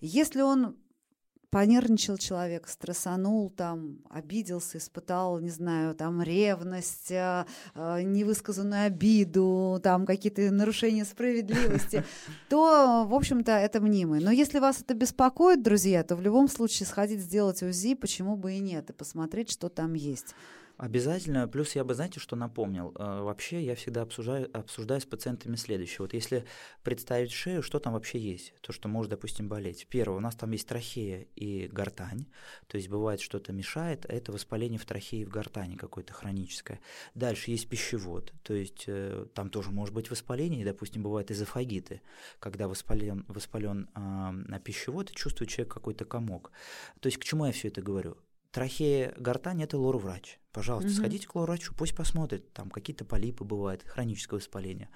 Если 0.00 0.42
он 0.42 0.76
понервничал 1.52 2.16
человек, 2.16 2.66
стрессанул, 2.66 3.50
там, 3.50 3.98
обиделся, 4.08 4.78
испытал, 4.78 5.38
не 5.38 5.50
знаю, 5.50 5.94
там, 5.94 6.22
ревность, 6.22 7.12
а, 7.12 7.46
а, 7.74 8.00
невысказанную 8.00 8.86
обиду, 8.86 9.78
там, 9.82 10.06
какие-то 10.06 10.50
нарушения 10.50 11.04
справедливости, 11.04 12.04
то, 12.48 13.04
в 13.06 13.14
общем-то, 13.14 13.52
это 13.52 13.82
мнимый. 13.82 14.20
Но 14.20 14.30
если 14.30 14.60
вас 14.60 14.80
это 14.80 14.94
беспокоит, 14.94 15.62
друзья, 15.62 16.02
то 16.02 16.16
в 16.16 16.22
любом 16.22 16.48
случае 16.48 16.86
сходить 16.86 17.20
сделать 17.20 17.62
УЗИ, 17.62 17.96
почему 17.96 18.34
бы 18.36 18.54
и 18.54 18.58
нет, 18.58 18.88
и 18.88 18.94
посмотреть, 18.94 19.50
что 19.50 19.68
там 19.68 19.92
есть. 19.92 20.34
Обязательно. 20.82 21.46
Плюс 21.46 21.76
я 21.76 21.84
бы, 21.84 21.94
знаете, 21.94 22.18
что 22.18 22.34
напомнил? 22.34 22.92
Э, 22.98 23.20
вообще 23.22 23.62
я 23.62 23.76
всегда 23.76 24.02
обсуждаю, 24.02 24.50
обсуждаю 24.52 25.00
с 25.00 25.04
пациентами 25.04 25.54
следующее. 25.54 25.98
Вот 26.00 26.12
если 26.12 26.44
представить 26.82 27.30
шею, 27.30 27.62
что 27.62 27.78
там 27.78 27.92
вообще 27.92 28.18
есть? 28.18 28.52
То, 28.62 28.72
что 28.72 28.88
может, 28.88 29.10
допустим, 29.10 29.48
болеть. 29.48 29.86
Первое, 29.88 30.16
у 30.16 30.20
нас 30.20 30.34
там 30.34 30.50
есть 30.50 30.66
трахея 30.66 31.28
и 31.36 31.68
гортань. 31.68 32.26
То 32.66 32.78
есть 32.78 32.88
бывает 32.88 33.20
что-то 33.20 33.52
мешает, 33.52 34.06
а 34.08 34.12
это 34.12 34.32
воспаление 34.32 34.76
в 34.76 34.84
трахее 34.84 35.22
и 35.22 35.24
в 35.24 35.28
гортани 35.28 35.76
какое-то 35.76 36.14
хроническое. 36.14 36.80
Дальше 37.14 37.52
есть 37.52 37.68
пищевод. 37.68 38.32
То 38.42 38.52
есть 38.52 38.86
э, 38.88 39.26
там 39.34 39.50
тоже 39.50 39.70
может 39.70 39.94
быть 39.94 40.10
воспаление. 40.10 40.62
И, 40.62 40.64
допустим, 40.64 41.04
бывают 41.04 41.30
эзофагиты, 41.30 42.02
когда 42.40 42.66
воспален, 42.66 43.24
воспален 43.28 43.88
э, 43.94 44.58
пищевод 44.58 45.12
чувствует 45.12 45.48
человек 45.48 45.72
какой-то 45.72 46.04
комок. 46.06 46.50
То 46.98 47.06
есть 47.06 47.18
к 47.18 47.24
чему 47.24 47.46
я 47.46 47.52
все 47.52 47.68
это 47.68 47.82
говорю? 47.82 48.16
Трахея, 48.50 49.14
гортань– 49.16 49.62
это 49.62 49.78
лор-врач. 49.78 50.41
Пожалуйста, 50.52 50.90
угу. 50.90 50.96
сходите 50.96 51.26
к 51.26 51.34
лор-врачу, 51.34 51.72
пусть 51.74 51.96
посмотрит, 51.96 52.52
там 52.52 52.68
какие-то 52.68 53.06
полипы 53.06 53.42
бывают, 53.42 53.82
хроническое 53.84 54.38
воспаление. 54.38 54.90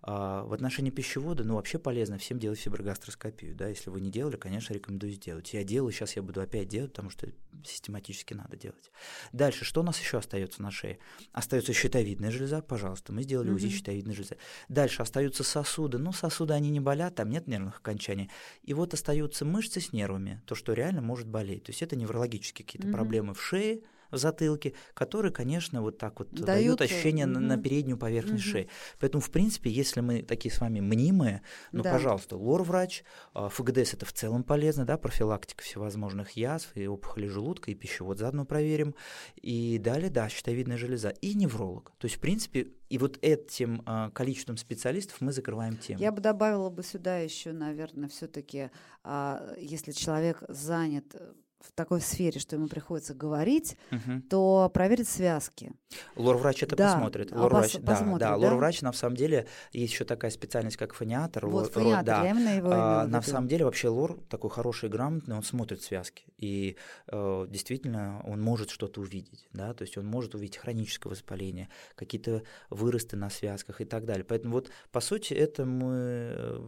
А, 0.00 0.42
в 0.44 0.54
отношении 0.54 0.90
пищевода, 0.90 1.44
ну, 1.44 1.56
вообще 1.56 1.78
полезно 1.78 2.16
всем 2.16 2.38
делать 2.38 2.58
фиброгастроскопию, 2.58 3.54
да, 3.54 3.68
если 3.68 3.90
вы 3.90 4.00
не 4.00 4.10
делали, 4.10 4.36
конечно, 4.36 4.72
рекомендую 4.72 5.12
сделать. 5.12 5.52
Я 5.52 5.64
делаю, 5.64 5.92
сейчас 5.92 6.16
я 6.16 6.22
буду 6.22 6.40
опять 6.40 6.68
делать, 6.68 6.92
потому 6.92 7.10
что 7.10 7.28
систематически 7.62 8.32
надо 8.32 8.56
делать. 8.56 8.90
Дальше, 9.32 9.66
что 9.66 9.82
у 9.82 9.84
нас 9.84 10.00
еще 10.00 10.16
остается 10.16 10.62
на 10.62 10.70
шее? 10.70 10.98
Остается 11.32 11.74
щитовидная 11.74 12.30
железа, 12.30 12.62
пожалуйста, 12.62 13.12
мы 13.12 13.22
сделали 13.22 13.50
угу. 13.50 13.56
УЗИ 13.56 13.68
щитовидной 13.68 14.14
железы. 14.14 14.38
Дальше 14.70 15.02
остаются 15.02 15.44
сосуды, 15.44 15.98
ну, 15.98 16.12
сосуды, 16.12 16.54
они 16.54 16.70
не 16.70 16.80
болят, 16.80 17.16
там 17.16 17.28
нет 17.28 17.46
нервных 17.48 17.80
окончаний. 17.80 18.30
И 18.62 18.72
вот 18.72 18.94
остаются 18.94 19.44
мышцы 19.44 19.80
с 19.82 19.92
нервами, 19.92 20.40
то, 20.46 20.54
что 20.54 20.72
реально 20.72 21.02
может 21.02 21.28
болеть. 21.28 21.64
То 21.64 21.70
есть 21.70 21.82
это 21.82 21.96
неврологические 21.96 22.64
какие-то 22.64 22.88
угу. 22.88 22.96
проблемы 22.96 23.34
в 23.34 23.42
шее, 23.42 23.82
в 24.12 24.18
затылке, 24.18 24.74
которые, 24.94 25.32
конечно, 25.32 25.82
вот 25.82 25.98
так 25.98 26.18
вот 26.20 26.30
дают, 26.30 26.46
дают 26.46 26.80
ощущение 26.82 27.26
угу. 27.26 27.34
на, 27.34 27.40
на 27.40 27.58
переднюю 27.58 27.98
поверхность 27.98 28.44
угу. 28.44 28.52
шеи. 28.52 28.68
Поэтому, 29.00 29.20
в 29.20 29.30
принципе, 29.30 29.70
если 29.70 30.00
мы 30.00 30.22
такие 30.22 30.54
с 30.54 30.60
вами 30.60 30.80
мнимые, 30.80 31.42
ну, 31.72 31.82
да. 31.82 31.92
пожалуйста, 31.92 32.36
лор-врач, 32.36 33.02
а, 33.34 33.48
ФГДС 33.48 33.94
это 33.94 34.06
в 34.06 34.12
целом 34.12 34.44
полезно, 34.44 34.84
да, 34.84 34.98
профилактика 34.98 35.64
всевозможных 35.64 36.32
язв 36.32 36.70
и 36.76 36.86
опухоли 36.86 37.26
желудка, 37.26 37.70
и 37.70 37.74
пищевод 37.74 38.18
заодно 38.18 38.44
проверим. 38.44 38.94
И 39.40 39.78
далее, 39.78 40.10
да, 40.10 40.28
щитовидная 40.28 40.76
железа 40.76 41.08
и 41.08 41.34
невролог. 41.34 41.92
То 41.98 42.04
есть, 42.04 42.16
в 42.16 42.20
принципе, 42.20 42.68
и 42.92 42.98
вот 42.98 43.18
этим 43.22 43.82
а, 43.86 44.10
количеством 44.10 44.58
специалистов 44.58 45.22
мы 45.22 45.32
закрываем 45.32 45.78
тему. 45.78 45.98
Я 45.98 46.12
бы 46.12 46.20
добавила 46.20 46.68
бы 46.68 46.82
сюда 46.82 47.18
еще, 47.18 47.52
наверное, 47.52 48.10
все-таки, 48.10 48.70
а, 49.02 49.54
если 49.58 49.92
человек 49.92 50.42
занят 50.48 51.06
э, 51.14 51.32
в 51.62 51.72
такой 51.72 52.00
сфере, 52.00 52.40
что 52.40 52.56
ему 52.56 52.68
приходится 52.68 53.14
говорить, 53.14 53.76
угу. 53.90 54.22
то 54.28 54.70
проверить 54.72 55.08
связки. 55.08 55.72
Лор-врач 56.16 56.62
это 56.62 56.76
да. 56.76 56.94
посмотрит. 56.94 57.32
А, 57.32 57.42
Лор-врач, 57.42 57.72
пос, 57.72 57.80
да, 57.80 57.92
посмотрит, 57.92 58.20
да, 58.20 58.30
да? 58.30 58.36
Лор-врач, 58.36 58.82
на 58.82 58.92
самом 58.92 59.16
деле, 59.16 59.46
есть 59.72 59.92
еще 59.92 60.04
такая 60.04 60.30
специальность, 60.30 60.76
как 60.76 60.94
фониатор. 60.94 61.46
Вот, 61.46 61.64
лор, 61.64 61.70
фониатор, 61.70 62.04
да. 62.04 62.24
я 62.24 62.30
именно 62.30 62.56
его 62.56 62.70
а, 62.72 63.06
На 63.06 63.22
самом 63.22 63.48
деле, 63.48 63.64
вообще 63.64 63.88
лор 63.88 64.18
такой 64.28 64.50
хороший 64.50 64.88
и 64.88 64.92
грамотный, 64.92 65.36
он 65.36 65.42
смотрит 65.42 65.82
связки. 65.82 66.24
И 66.38 66.76
э, 67.08 67.46
действительно, 67.48 68.22
он 68.26 68.40
может 68.40 68.70
что-то 68.70 69.00
увидеть, 69.00 69.48
да, 69.52 69.72
то 69.74 69.82
есть 69.82 69.96
он 69.96 70.06
может 70.06 70.34
увидеть 70.34 70.56
хроническое 70.56 71.10
воспаление, 71.10 71.68
какие-то 71.94 72.42
выросты 72.70 73.16
на 73.16 73.30
связках 73.30 73.80
и 73.80 73.84
так 73.84 74.04
далее. 74.04 74.24
Поэтому 74.24 74.54
вот, 74.54 74.70
по 74.90 75.00
сути, 75.00 75.34
это 75.34 75.64
мы 75.64 75.94
э, 75.94 76.61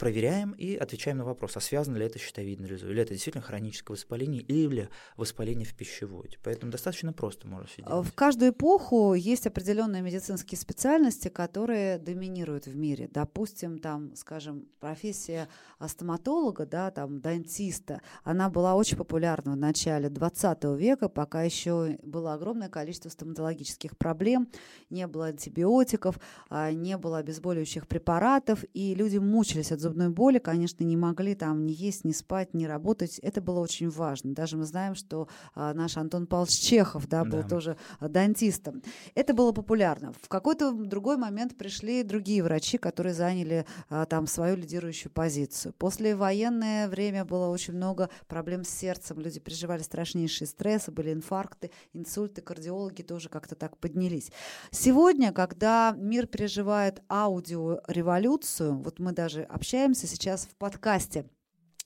проверяем 0.00 0.52
и 0.52 0.74
отвечаем 0.76 1.18
на 1.18 1.24
вопрос, 1.26 1.56
а 1.58 1.60
связано 1.60 1.98
ли 1.98 2.06
это 2.06 2.18
с 2.18 2.22
щитовидной 2.22 2.68
железой, 2.68 2.90
или 2.90 3.02
это 3.02 3.12
действительно 3.12 3.42
хроническое 3.42 3.94
воспаление, 3.94 4.40
или 4.40 4.88
воспаление 5.16 5.66
в 5.66 5.74
пищеводе. 5.74 6.38
Поэтому 6.42 6.72
достаточно 6.72 7.12
просто 7.12 7.46
можно 7.46 7.66
все 7.66 7.82
делать. 7.82 8.06
В 8.06 8.14
каждую 8.14 8.52
эпоху 8.52 9.12
есть 9.12 9.46
определенные 9.46 10.00
медицинские 10.00 10.58
специальности, 10.58 11.28
которые 11.28 11.98
доминируют 11.98 12.66
в 12.66 12.74
мире. 12.74 13.10
Допустим, 13.12 13.78
там, 13.78 14.16
скажем, 14.16 14.66
профессия 14.80 15.48
стоматолога, 15.86 16.64
да, 16.64 16.90
там, 16.90 17.20
дантиста, 17.20 18.00
она 18.24 18.48
была 18.48 18.76
очень 18.76 18.96
популярна 18.96 19.52
в 19.52 19.56
начале 19.56 20.08
20 20.08 20.64
века, 20.78 21.10
пока 21.10 21.42
еще 21.42 21.98
было 22.02 22.32
огромное 22.32 22.70
количество 22.70 23.10
стоматологических 23.10 23.98
проблем, 23.98 24.48
не 24.88 25.06
было 25.06 25.26
антибиотиков, 25.26 26.18
а, 26.48 26.72
не 26.72 26.96
было 26.96 27.18
обезболивающих 27.18 27.86
препаратов, 27.86 28.64
и 28.72 28.94
люди 28.94 29.18
мучились 29.18 29.72
от 29.72 29.89
зубной 29.90 30.08
боли, 30.08 30.38
конечно, 30.38 30.84
не 30.84 30.96
могли 30.96 31.34
там 31.34 31.66
ни 31.66 31.72
есть, 31.72 32.04
ни 32.04 32.12
спать, 32.12 32.54
ни 32.54 32.64
работать. 32.64 33.18
Это 33.18 33.40
было 33.40 33.58
очень 33.58 33.90
важно. 33.90 34.34
Даже 34.34 34.56
мы 34.56 34.64
знаем, 34.64 34.94
что 34.94 35.28
а, 35.54 35.74
наш 35.74 35.96
Антон 35.96 36.26
Павлович 36.26 36.60
Чехов 36.60 37.08
да, 37.08 37.24
был 37.24 37.42
да. 37.42 37.48
тоже 37.48 37.76
а, 37.98 38.08
дантистом. 38.08 38.82
Это 39.16 39.34
было 39.34 39.50
популярно. 39.50 40.12
В 40.22 40.28
какой-то 40.28 40.72
другой 40.72 41.16
момент 41.16 41.56
пришли 41.56 42.04
другие 42.04 42.44
врачи, 42.44 42.78
которые 42.78 43.14
заняли 43.14 43.66
а, 43.88 44.06
там 44.06 44.28
свою 44.28 44.56
лидирующую 44.56 45.10
позицию. 45.10 45.74
После 45.76 46.14
военное 46.14 46.88
время 46.88 47.24
было 47.24 47.48
очень 47.48 47.74
много 47.74 48.10
проблем 48.28 48.62
с 48.62 48.68
сердцем. 48.68 49.18
Люди 49.18 49.40
переживали 49.40 49.82
страшнейшие 49.82 50.46
стрессы, 50.46 50.92
были 50.92 51.12
инфаркты, 51.12 51.72
инсульты, 51.94 52.42
кардиологи 52.42 53.02
тоже 53.02 53.28
как-то 53.28 53.56
так 53.56 53.76
поднялись. 53.76 54.30
Сегодня, 54.70 55.32
когда 55.32 55.94
мир 55.96 56.28
переживает 56.28 57.02
аудиореволюцию, 57.08 58.78
вот 58.78 59.00
мы 59.00 59.10
даже 59.10 59.42
общаемся 59.42 59.79
сейчас 60.06 60.44
в 60.44 60.54
подкасте 60.56 61.24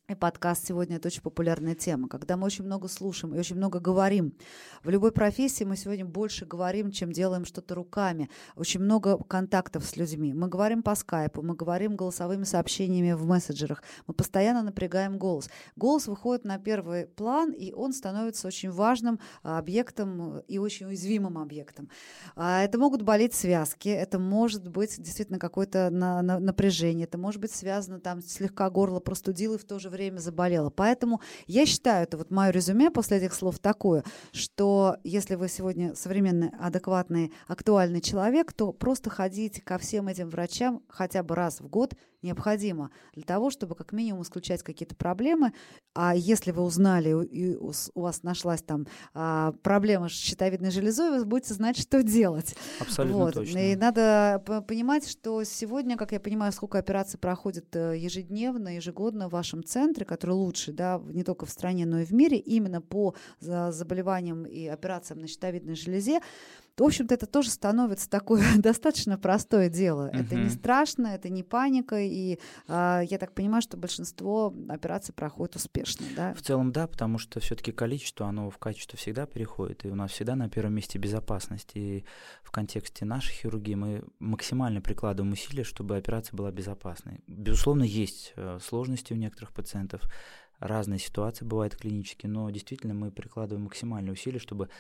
и 0.07 0.14
подкаст 0.14 0.67
сегодня 0.67 0.97
это 0.97 1.09
очень 1.09 1.23
популярная 1.23 1.75
тема, 1.75 2.09
когда 2.09 2.37
мы 2.37 2.45
очень 2.45 2.64
много 2.64 2.88
слушаем 2.88 3.35
и 3.35 3.38
очень 3.38 3.57
много 3.57 3.81
говорим. 3.81 4.35
В 4.83 4.90
любой 4.90 5.12
профессии 5.12 5.64
мы 5.64 5.79
сегодня 5.79 6.05
больше 6.05 6.45
говорим, 6.45 6.90
чем 6.90 7.11
делаем 7.11 7.47
что-то 7.47 7.75
руками. 7.75 8.29
Очень 8.55 8.81
много 8.81 9.17
контактов 9.17 9.83
с 9.83 9.97
людьми. 9.97 10.35
Мы 10.35 10.49
говорим 10.49 10.83
по 10.83 10.95
скайпу, 10.95 11.40
мы 11.40 11.55
говорим 11.55 11.97
голосовыми 11.97 12.45
сообщениями 12.45 13.12
в 13.12 13.25
мессенджерах. 13.25 13.83
Мы 14.07 14.12
постоянно 14.12 14.62
напрягаем 14.62 15.17
голос. 15.17 15.49
Голос 15.75 16.07
выходит 16.07 16.45
на 16.45 16.59
первый 16.59 17.07
план, 17.07 17.53
и 17.53 17.73
он 17.73 17.95
становится 17.95 18.47
очень 18.47 18.71
важным 18.71 19.21
а, 19.43 19.59
объектом 19.59 20.40
и 20.40 20.59
очень 20.59 20.85
уязвимым 20.85 21.38
объектом. 21.38 21.88
А, 22.37 22.62
это 22.62 22.77
могут 22.77 23.01
болеть 23.01 23.33
связки, 23.33 23.88
это 23.88 24.19
может 24.19 24.69
быть 24.69 25.01
действительно 25.01 25.38
какое-то 25.38 25.88
напряжение, 25.88 27.05
это 27.05 27.17
может 27.17 27.40
быть 27.40 27.53
связано 27.53 28.01
там 28.01 28.21
слегка 28.21 28.69
горло 28.69 29.01
простудило 29.01 29.55
и 29.55 29.59
в 29.59 29.64
то 29.64 29.79
же 29.79 29.94
заболела. 30.19 30.71
Поэтому 30.71 31.21
я 31.47 31.67
считаю, 31.67 32.05
это 32.05 32.17
вот 32.17 32.31
мое 32.31 32.51
резюме 32.51 32.91
после 32.91 33.19
этих 33.19 33.35
слов 33.35 33.59
такое, 33.59 34.05
что 34.33 34.97
если 35.05 35.35
вы 35.35 35.49
сегодня 35.49 35.95
современный, 35.95 36.51
адекватный, 36.59 37.33
актуальный 37.47 38.01
человек, 38.01 38.53
то 38.53 38.73
просто 38.73 39.11
ходите 39.11 39.63
ко 39.63 39.79
всем 39.79 40.09
этим 40.09 40.29
врачам 40.29 40.83
хотя 40.89 41.23
бы 41.23 41.35
раз 41.35 41.61
в 41.61 41.69
год 41.69 41.95
необходимо 42.25 42.91
для 43.15 43.23
того, 43.23 43.51
чтобы 43.51 43.75
как 43.75 43.93
минимум 43.93 44.23
исключать 44.23 44.63
какие-то 44.63 44.97
проблемы. 44.97 45.53
А 45.95 46.17
если 46.17 46.51
вы 46.51 46.63
узнали, 46.63 47.25
и 47.27 47.55
у 47.57 48.01
вас 48.01 48.23
нашлась 48.23 48.63
там 48.63 48.87
а, 49.13 49.53
проблема 49.63 50.09
с 50.09 50.13
щитовидной 50.13 50.71
железой, 50.71 51.11
вы 51.11 51.25
будете 51.25 51.55
знать, 51.55 51.79
что 51.79 52.03
делать. 52.03 52.57
Абсолютно 52.81 53.25
вот. 53.25 53.35
точно. 53.35 53.59
И 53.59 53.77
надо 53.77 54.43
понимать, 54.67 55.09
что 55.09 55.45
сегодня, 55.45 55.97
как 55.97 56.13
я 56.13 56.19
понимаю, 56.19 56.53
сколько 56.53 56.79
операций 56.79 57.19
проходит 57.19 57.77
э, 57.77 57.97
ежедневно, 57.97 58.77
ежегодно 58.77 59.29
в 59.29 59.33
вашем 59.33 59.63
центре, 59.63 60.05
который 60.05 60.33
лучший, 60.33 60.75
да, 60.75 61.01
не 61.07 61.23
только 61.23 61.47
в 61.47 61.51
стране, 61.51 61.87
но 61.87 62.01
и 62.01 62.05
в 62.05 62.13
мире, 62.13 62.39
именно 62.39 62.81
по 62.81 63.15
заболеваниям 63.41 64.45
и 64.45 64.67
операциям 64.67 65.21
на 65.21 65.27
щитовидной 65.27 65.77
железе, 65.77 66.21
то, 66.77 66.85
в 66.85 66.87
общем-то, 66.89 67.15
это 67.15 67.27
тоже 67.27 67.51
становится 67.51 68.09
такое 68.11 68.45
достаточно 68.59 69.17
простое 69.17 69.69
дело. 69.69 70.11
Uh-huh. 70.11 70.25
Это 70.25 70.35
не 70.35 70.49
страшно, 70.49 71.09
это 71.09 71.29
не 71.29 71.43
паника, 71.43 72.01
и 72.01 72.39
э, 72.69 73.01
я 73.09 73.19
так 73.19 73.33
понимаю, 73.33 73.63
что 73.63 73.77
большинство 73.77 74.53
операций 74.69 75.15
проходит 75.15 75.57
успешно, 75.57 76.07
да? 76.17 76.35
В 76.35 76.43
целом, 76.43 76.73
да, 76.73 76.87
потому 76.87 77.19
что 77.19 77.41
все-таки 77.41 77.73
количество, 77.73 78.27
оно 78.27 78.51
в 78.51 78.59
качество 78.59 78.99
всегда 78.99 79.27
переходит, 79.27 79.85
и 79.85 79.89
у 79.89 79.95
нас 79.95 80.11
всегда 80.11 80.35
на 80.35 80.49
первом 80.49 80.75
месте 80.75 80.99
безопасность. 80.99 81.71
И 81.75 82.05
в 82.43 82.51
контексте 82.51 83.05
нашей 83.05 83.33
хирургии 83.33 83.75
мы 83.75 84.05
максимально 84.19 84.81
прикладываем 84.81 85.33
усилия, 85.33 85.65
чтобы 85.65 85.97
операция 85.97 86.37
была 86.37 86.51
безопасной. 86.51 87.21
Безусловно, 87.27 87.85
есть 87.85 88.33
э, 88.37 88.59
сложности 88.63 89.13
у 89.13 89.17
некоторых 89.17 89.53
пациентов, 89.53 90.03
разные 90.64 90.98
ситуации 90.98 91.44
бывают 91.44 91.77
клинические, 91.77 92.31
но 92.31 92.48
действительно 92.50 92.94
мы 92.94 93.11
прикладываем 93.11 93.64
максимальные 93.64 94.12
усилия, 94.12 94.38
чтобы 94.38 94.70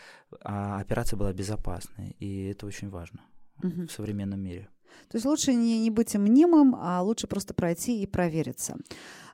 а, 0.40 0.80
операция 0.80 1.16
была 1.16 1.32
безопасной, 1.32 2.16
и 2.18 2.46
это 2.46 2.66
очень 2.66 2.88
важно 2.88 3.20
угу. 3.62 3.86
в 3.86 3.92
современном 3.92 4.40
мире. 4.40 4.68
То 5.08 5.16
есть 5.16 5.26
лучше 5.26 5.54
не, 5.54 5.80
не 5.80 5.90
быть 5.90 6.14
мнимым, 6.14 6.74
а 6.76 7.02
лучше 7.02 7.26
просто 7.26 7.52
пройти 7.52 8.02
и 8.02 8.06
провериться. 8.06 8.76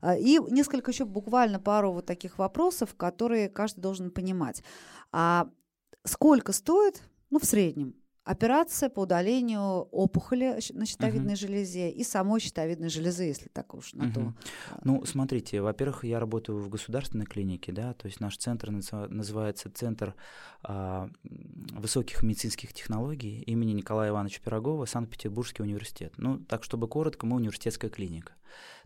А, 0.01 0.17
и 0.17 0.39
несколько 0.51 0.91
еще 0.91 1.05
буквально 1.05 1.61
пару 1.61 1.93
вот 1.93 2.07
таких 2.07 2.39
вопросов, 2.39 2.95
которые 2.95 3.49
каждый 3.49 3.81
должен 3.81 4.11
понимать. 4.11 4.63
А 5.13 5.49
сколько 6.05 6.53
стоит, 6.53 7.03
ну, 7.31 7.39
в 7.39 7.45
среднем, 7.45 7.95
операция 8.31 8.89
по 8.89 9.01
удалению 9.01 9.89
опухоли 9.91 10.59
на 10.73 10.87
щитовидной 10.87 11.35
угу. 11.35 11.41
железе 11.41 11.91
и 11.91 12.05
самой 12.05 12.41
щитовидной 12.41 12.89
железы, 12.89 13.25
если 13.25 13.49
так 13.49 13.75
уж 13.75 13.93
на 13.95 14.07
угу. 14.07 14.13
то. 14.15 14.35
Ну, 14.85 15.05
смотрите, 15.05 15.61
во-первых, 15.61 16.05
я 16.05 16.21
работаю 16.21 16.59
в 16.59 16.69
государственной 16.69 17.27
клинике, 17.27 17.73
да, 17.73 17.93
то 17.95 18.07
есть 18.07 18.21
наш 18.21 18.37
центр 18.37 18.71
называется 18.71 19.71
Центр 19.71 20.15
а, 20.63 21.09
высоких 21.73 22.23
медицинских 22.23 22.73
технологий 22.73 23.43
имени 23.43 23.73
Николая 23.73 24.11
Ивановича 24.11 24.41
Пирогова, 24.45 24.85
Санкт-Петербургский 24.85 25.63
университет. 25.63 26.13
Ну, 26.17 26.39
так, 26.39 26.65
чтобы 26.65 26.87
коротко, 26.87 27.27
мы 27.27 27.37
университетская 27.37 27.91
клиника. 27.91 28.35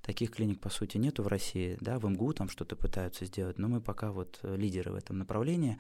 Таких 0.03 0.33
клиник, 0.33 0.61
по 0.61 0.69
сути, 0.69 0.99
нету 0.99 1.23
в 1.23 1.29
России, 1.29 1.79
да, 1.81 1.99
в 1.99 2.05
МГУ 2.05 2.35
там 2.35 2.51
что-то 2.51 2.77
пытаются 2.77 3.25
сделать, 3.25 3.59
но 3.59 3.69
мы 3.69 3.81
пока 3.81 4.13
вот 4.13 4.39
э, 4.43 4.55
лидеры 4.55 4.93
в 4.93 4.97
этом 4.97 5.17
направлении. 5.17 5.79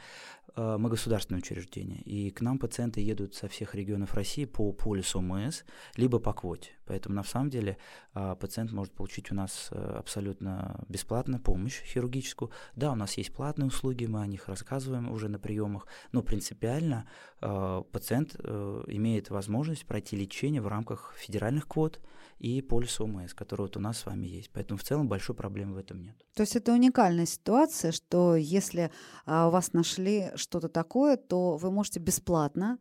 Э, 0.56 0.76
мы 0.78 0.88
государственное 0.88 1.40
учреждение, 1.40 2.00
и 2.02 2.30
к 2.30 2.40
нам 2.40 2.58
пациенты 2.58 3.00
едут 3.00 3.34
со 3.34 3.48
всех 3.48 3.74
регионов 3.74 4.14
России 4.14 4.44
по 4.44 4.72
полису 4.72 5.18
ОМС, 5.18 5.62
либо 5.96 6.18
по 6.18 6.32
квоте. 6.32 6.70
Поэтому, 6.86 7.14
на 7.14 7.24
самом 7.24 7.50
деле, 7.50 7.76
э, 8.14 8.36
пациент 8.38 8.72
может 8.72 8.92
получить 8.92 9.32
у 9.32 9.34
нас 9.34 9.70
абсолютно 9.72 10.84
бесплатно 10.88 11.38
помощь 11.38 11.82
хирургическую. 11.82 12.50
Да, 12.76 12.92
у 12.92 12.94
нас 12.94 13.14
есть 13.18 13.32
платные 13.32 13.68
услуги, 13.68 14.06
мы 14.06 14.22
о 14.22 14.26
них 14.26 14.48
рассказываем 14.48 15.10
уже 15.10 15.28
на 15.28 15.38
приемах, 15.38 15.86
но 16.12 16.22
принципиально 16.22 17.06
пациент 17.40 18.34
имеет 18.36 19.30
возможность 19.30 19.86
пройти 19.86 20.16
лечение 20.16 20.60
в 20.60 20.68
рамках 20.68 21.14
федеральных 21.16 21.68
квот 21.68 22.00
и 22.38 22.60
полиса 22.62 23.04
ОМС, 23.04 23.34
который 23.34 23.62
вот 23.62 23.76
у 23.76 23.80
нас 23.80 23.98
с 23.98 24.06
вами 24.06 24.26
есть. 24.26 24.50
Поэтому 24.52 24.78
в 24.78 24.84
целом 24.84 25.08
большой 25.08 25.34
проблемы 25.34 25.74
в 25.74 25.78
этом 25.78 26.02
нет. 26.02 26.16
То 26.34 26.42
есть 26.42 26.56
это 26.56 26.72
уникальная 26.72 27.26
ситуация, 27.26 27.92
что 27.92 28.36
если 28.36 28.90
а, 29.26 29.48
у 29.48 29.50
вас 29.50 29.72
нашли 29.72 30.30
что-то 30.36 30.68
такое, 30.68 31.16
то 31.16 31.56
вы 31.56 31.70
можете 31.70 32.00
бесплатно 32.00 32.78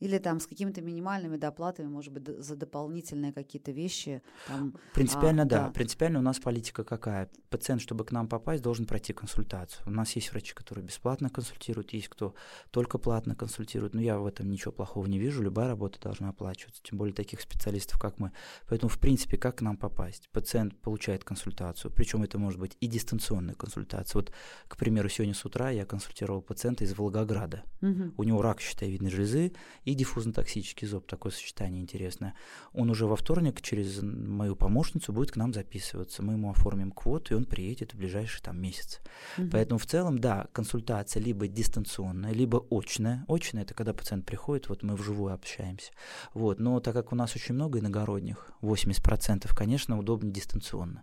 или 0.00 0.18
там 0.18 0.40
с 0.40 0.46
какими-то 0.46 0.80
минимальными 0.80 1.36
доплатами, 1.36 1.86
может 1.86 2.12
быть, 2.12 2.26
за 2.26 2.56
дополнительные 2.56 3.32
какие-то 3.32 3.70
вещи. 3.70 4.22
Там, 4.48 4.74
Принципиально, 4.94 5.42
а, 5.42 5.46
да. 5.46 5.66
да. 5.66 5.70
Принципиально 5.70 6.18
у 6.18 6.22
нас 6.22 6.40
политика 6.40 6.84
какая? 6.84 7.30
Пациент, 7.50 7.82
чтобы 7.82 8.04
к 8.04 8.12
нам 8.12 8.26
попасть, 8.26 8.62
должен 8.62 8.86
пройти 8.86 9.12
консультацию. 9.12 9.86
У 9.86 9.90
нас 9.90 10.12
есть 10.16 10.32
врачи, 10.32 10.54
которые 10.54 10.84
бесплатно 10.84 11.28
консультируют, 11.28 11.92
есть 11.92 12.08
кто 12.08 12.34
только 12.70 12.98
платно 12.98 13.34
консультирует. 13.34 13.94
Но 13.94 14.00
я 14.00 14.18
в 14.18 14.26
этом 14.26 14.50
ничего 14.50 14.72
плохого 14.72 15.06
не 15.06 15.18
вижу. 15.18 15.42
Любая 15.42 15.68
работа 15.68 16.00
должна 16.00 16.30
оплачиваться, 16.30 16.82
тем 16.82 16.98
более 16.98 17.14
таких 17.14 17.40
специалистов, 17.40 18.00
как 18.00 18.18
мы. 18.18 18.32
Поэтому, 18.68 18.88
в 18.88 18.98
принципе, 18.98 19.36
как 19.36 19.58
к 19.58 19.60
нам 19.60 19.76
попасть? 19.76 20.30
Пациент 20.30 20.80
получает 20.80 21.24
консультацию, 21.24 21.92
причем 21.94 22.22
это 22.22 22.38
может 22.38 22.58
быть 22.58 22.76
и 22.80 22.86
дистанционная 22.86 23.54
консультация. 23.54 24.18
Вот, 24.18 24.32
к 24.66 24.76
примеру, 24.76 25.08
сегодня 25.08 25.34
с 25.34 25.44
утра 25.44 25.70
я 25.70 25.84
консультировал 25.84 26.40
пациента 26.40 26.84
из 26.84 26.96
Волгограда. 26.96 27.64
Угу. 27.82 28.14
У 28.16 28.24
него 28.24 28.40
рак 28.40 28.60
щитовидной 28.60 29.10
железы, 29.10 29.52
и 29.90 29.94
диффузно-токсический 29.94 30.86
зоб, 30.86 31.06
такое 31.06 31.32
сочетание 31.32 31.82
интересное. 31.82 32.34
Он 32.72 32.90
уже 32.90 33.06
во 33.06 33.16
вторник 33.16 33.60
через 33.60 34.02
мою 34.02 34.56
помощницу 34.56 35.12
будет 35.12 35.32
к 35.32 35.36
нам 35.36 35.52
записываться. 35.52 36.22
Мы 36.22 36.34
ему 36.34 36.50
оформим 36.50 36.92
квоту, 36.92 37.34
и 37.34 37.36
он 37.36 37.44
приедет 37.44 37.94
в 37.94 37.96
ближайший 37.96 38.40
там 38.42 38.60
месяц. 38.60 39.00
Угу. 39.38 39.48
Поэтому 39.52 39.78
в 39.78 39.86
целом, 39.86 40.18
да, 40.18 40.46
консультация 40.52 41.22
либо 41.22 41.48
дистанционная, 41.48 42.32
либо 42.32 42.64
очная. 42.70 43.24
Очная– 43.28 43.62
это 43.64 43.74
когда 43.74 43.92
пациент 43.92 44.26
приходит, 44.26 44.68
вот 44.68 44.82
мы 44.82 44.94
вживую 44.94 45.34
общаемся. 45.34 45.92
Вот. 46.34 46.60
Но 46.60 46.80
так 46.80 46.94
как 46.94 47.12
у 47.12 47.16
нас 47.16 47.34
очень 47.36 47.54
много 47.54 47.78
иногородних, 47.78 48.52
80%, 48.62 49.50
конечно, 49.54 49.98
удобнее 49.98 50.32
дистанционно. 50.32 51.02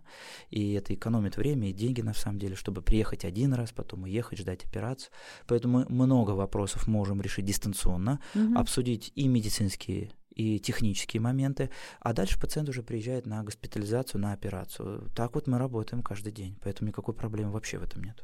И 0.50 0.72
это 0.72 0.94
экономит 0.94 1.36
время 1.36 1.70
и 1.70 1.72
деньги, 1.72 2.00
на 2.00 2.14
самом 2.14 2.38
деле, 2.38 2.54
чтобы 2.54 2.82
приехать 2.82 3.24
один 3.24 3.52
раз, 3.52 3.72
потом 3.72 4.04
уехать, 4.04 4.38
ждать 4.38 4.64
операцию. 4.64 5.10
Поэтому 5.46 5.84
мы 5.88 6.06
много 6.06 6.30
вопросов 6.30 6.86
можем 6.86 7.20
решить 7.20 7.44
дистанционно, 7.44 8.20
угу 8.34 8.58
обсудить 8.78 9.12
и 9.16 9.26
медицинские, 9.26 10.10
и 10.30 10.60
технические 10.60 11.20
моменты, 11.20 11.68
а 11.98 12.12
дальше 12.12 12.38
пациент 12.40 12.68
уже 12.68 12.84
приезжает 12.84 13.26
на 13.26 13.42
госпитализацию, 13.42 14.20
на 14.20 14.32
операцию. 14.32 15.10
Так 15.16 15.34
вот 15.34 15.48
мы 15.48 15.58
работаем 15.58 16.00
каждый 16.00 16.32
день, 16.32 16.56
поэтому 16.62 16.88
никакой 16.88 17.12
проблемы 17.12 17.50
вообще 17.50 17.78
в 17.78 17.82
этом 17.82 18.04
нет. 18.04 18.22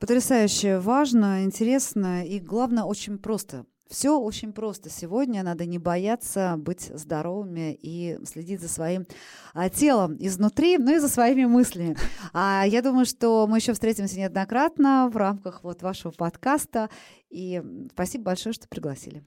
Потрясающе 0.00 0.78
важно, 0.78 1.44
интересно 1.44 2.26
и, 2.26 2.40
главное, 2.40 2.84
очень 2.84 3.18
просто. 3.18 3.66
Все 3.90 4.18
очень 4.18 4.52
просто. 4.52 4.88
Сегодня 4.88 5.42
надо 5.42 5.66
не 5.66 5.78
бояться 5.78 6.54
быть 6.56 6.90
здоровыми 6.94 7.76
и 7.82 8.18
следить 8.24 8.62
за 8.62 8.68
своим 8.68 9.06
а, 9.52 9.68
телом 9.68 10.16
изнутри, 10.18 10.78
ну 10.78 10.96
и 10.96 11.00
за 11.00 11.08
своими 11.08 11.44
мыслями. 11.44 11.96
А 12.32 12.64
я 12.66 12.80
думаю, 12.80 13.04
что 13.04 13.46
мы 13.46 13.58
еще 13.58 13.74
встретимся 13.74 14.16
неоднократно 14.16 15.10
в 15.12 15.16
рамках 15.16 15.62
вот 15.64 15.82
вашего 15.82 16.12
подкаста. 16.12 16.88
И 17.28 17.62
спасибо 17.92 18.24
большое, 18.24 18.52
что 18.54 18.68
пригласили. 18.68 19.24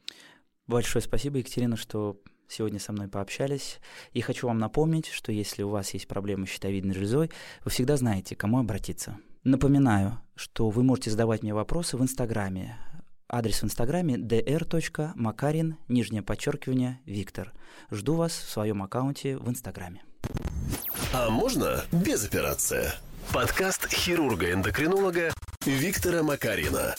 Большое 0.67 1.03
спасибо, 1.03 1.39
Екатерина, 1.39 1.75
что 1.75 2.21
сегодня 2.47 2.79
со 2.79 2.93
мной 2.93 3.07
пообщались. 3.09 3.79
И 4.13 4.21
хочу 4.21 4.47
вам 4.47 4.59
напомнить, 4.59 5.07
что 5.07 5.31
если 5.31 5.63
у 5.63 5.69
вас 5.69 5.93
есть 5.93 6.07
проблемы 6.07 6.47
с 6.47 6.51
щитовидной 6.51 6.93
железой, 6.93 7.31
вы 7.65 7.71
всегда 7.71 7.97
знаете, 7.97 8.35
к 8.35 8.39
кому 8.39 8.59
обратиться. 8.59 9.17
Напоминаю, 9.43 10.19
что 10.35 10.69
вы 10.69 10.83
можете 10.83 11.11
задавать 11.11 11.43
мне 11.43 11.53
вопросы 11.53 11.97
в 11.97 12.01
Инстаграме. 12.01 12.77
Адрес 13.27 13.61
в 13.61 13.65
Инстаграме 13.65 14.15
dr.makarin, 14.15 15.73
нижнее 15.89 16.21
подчеркивание, 16.21 16.99
Виктор. 17.05 17.51
Жду 17.91 18.15
вас 18.15 18.31
в 18.31 18.49
своем 18.49 18.83
аккаунте 18.83 19.37
в 19.37 19.49
Инстаграме. 19.49 20.03
А 21.13 21.29
можно 21.29 21.83
без 21.91 22.25
операции? 22.25 22.91
Подкаст 23.33 23.91
хирурга-эндокринолога 23.91 25.33
Виктора 25.65 26.23
Макарина. 26.23 26.95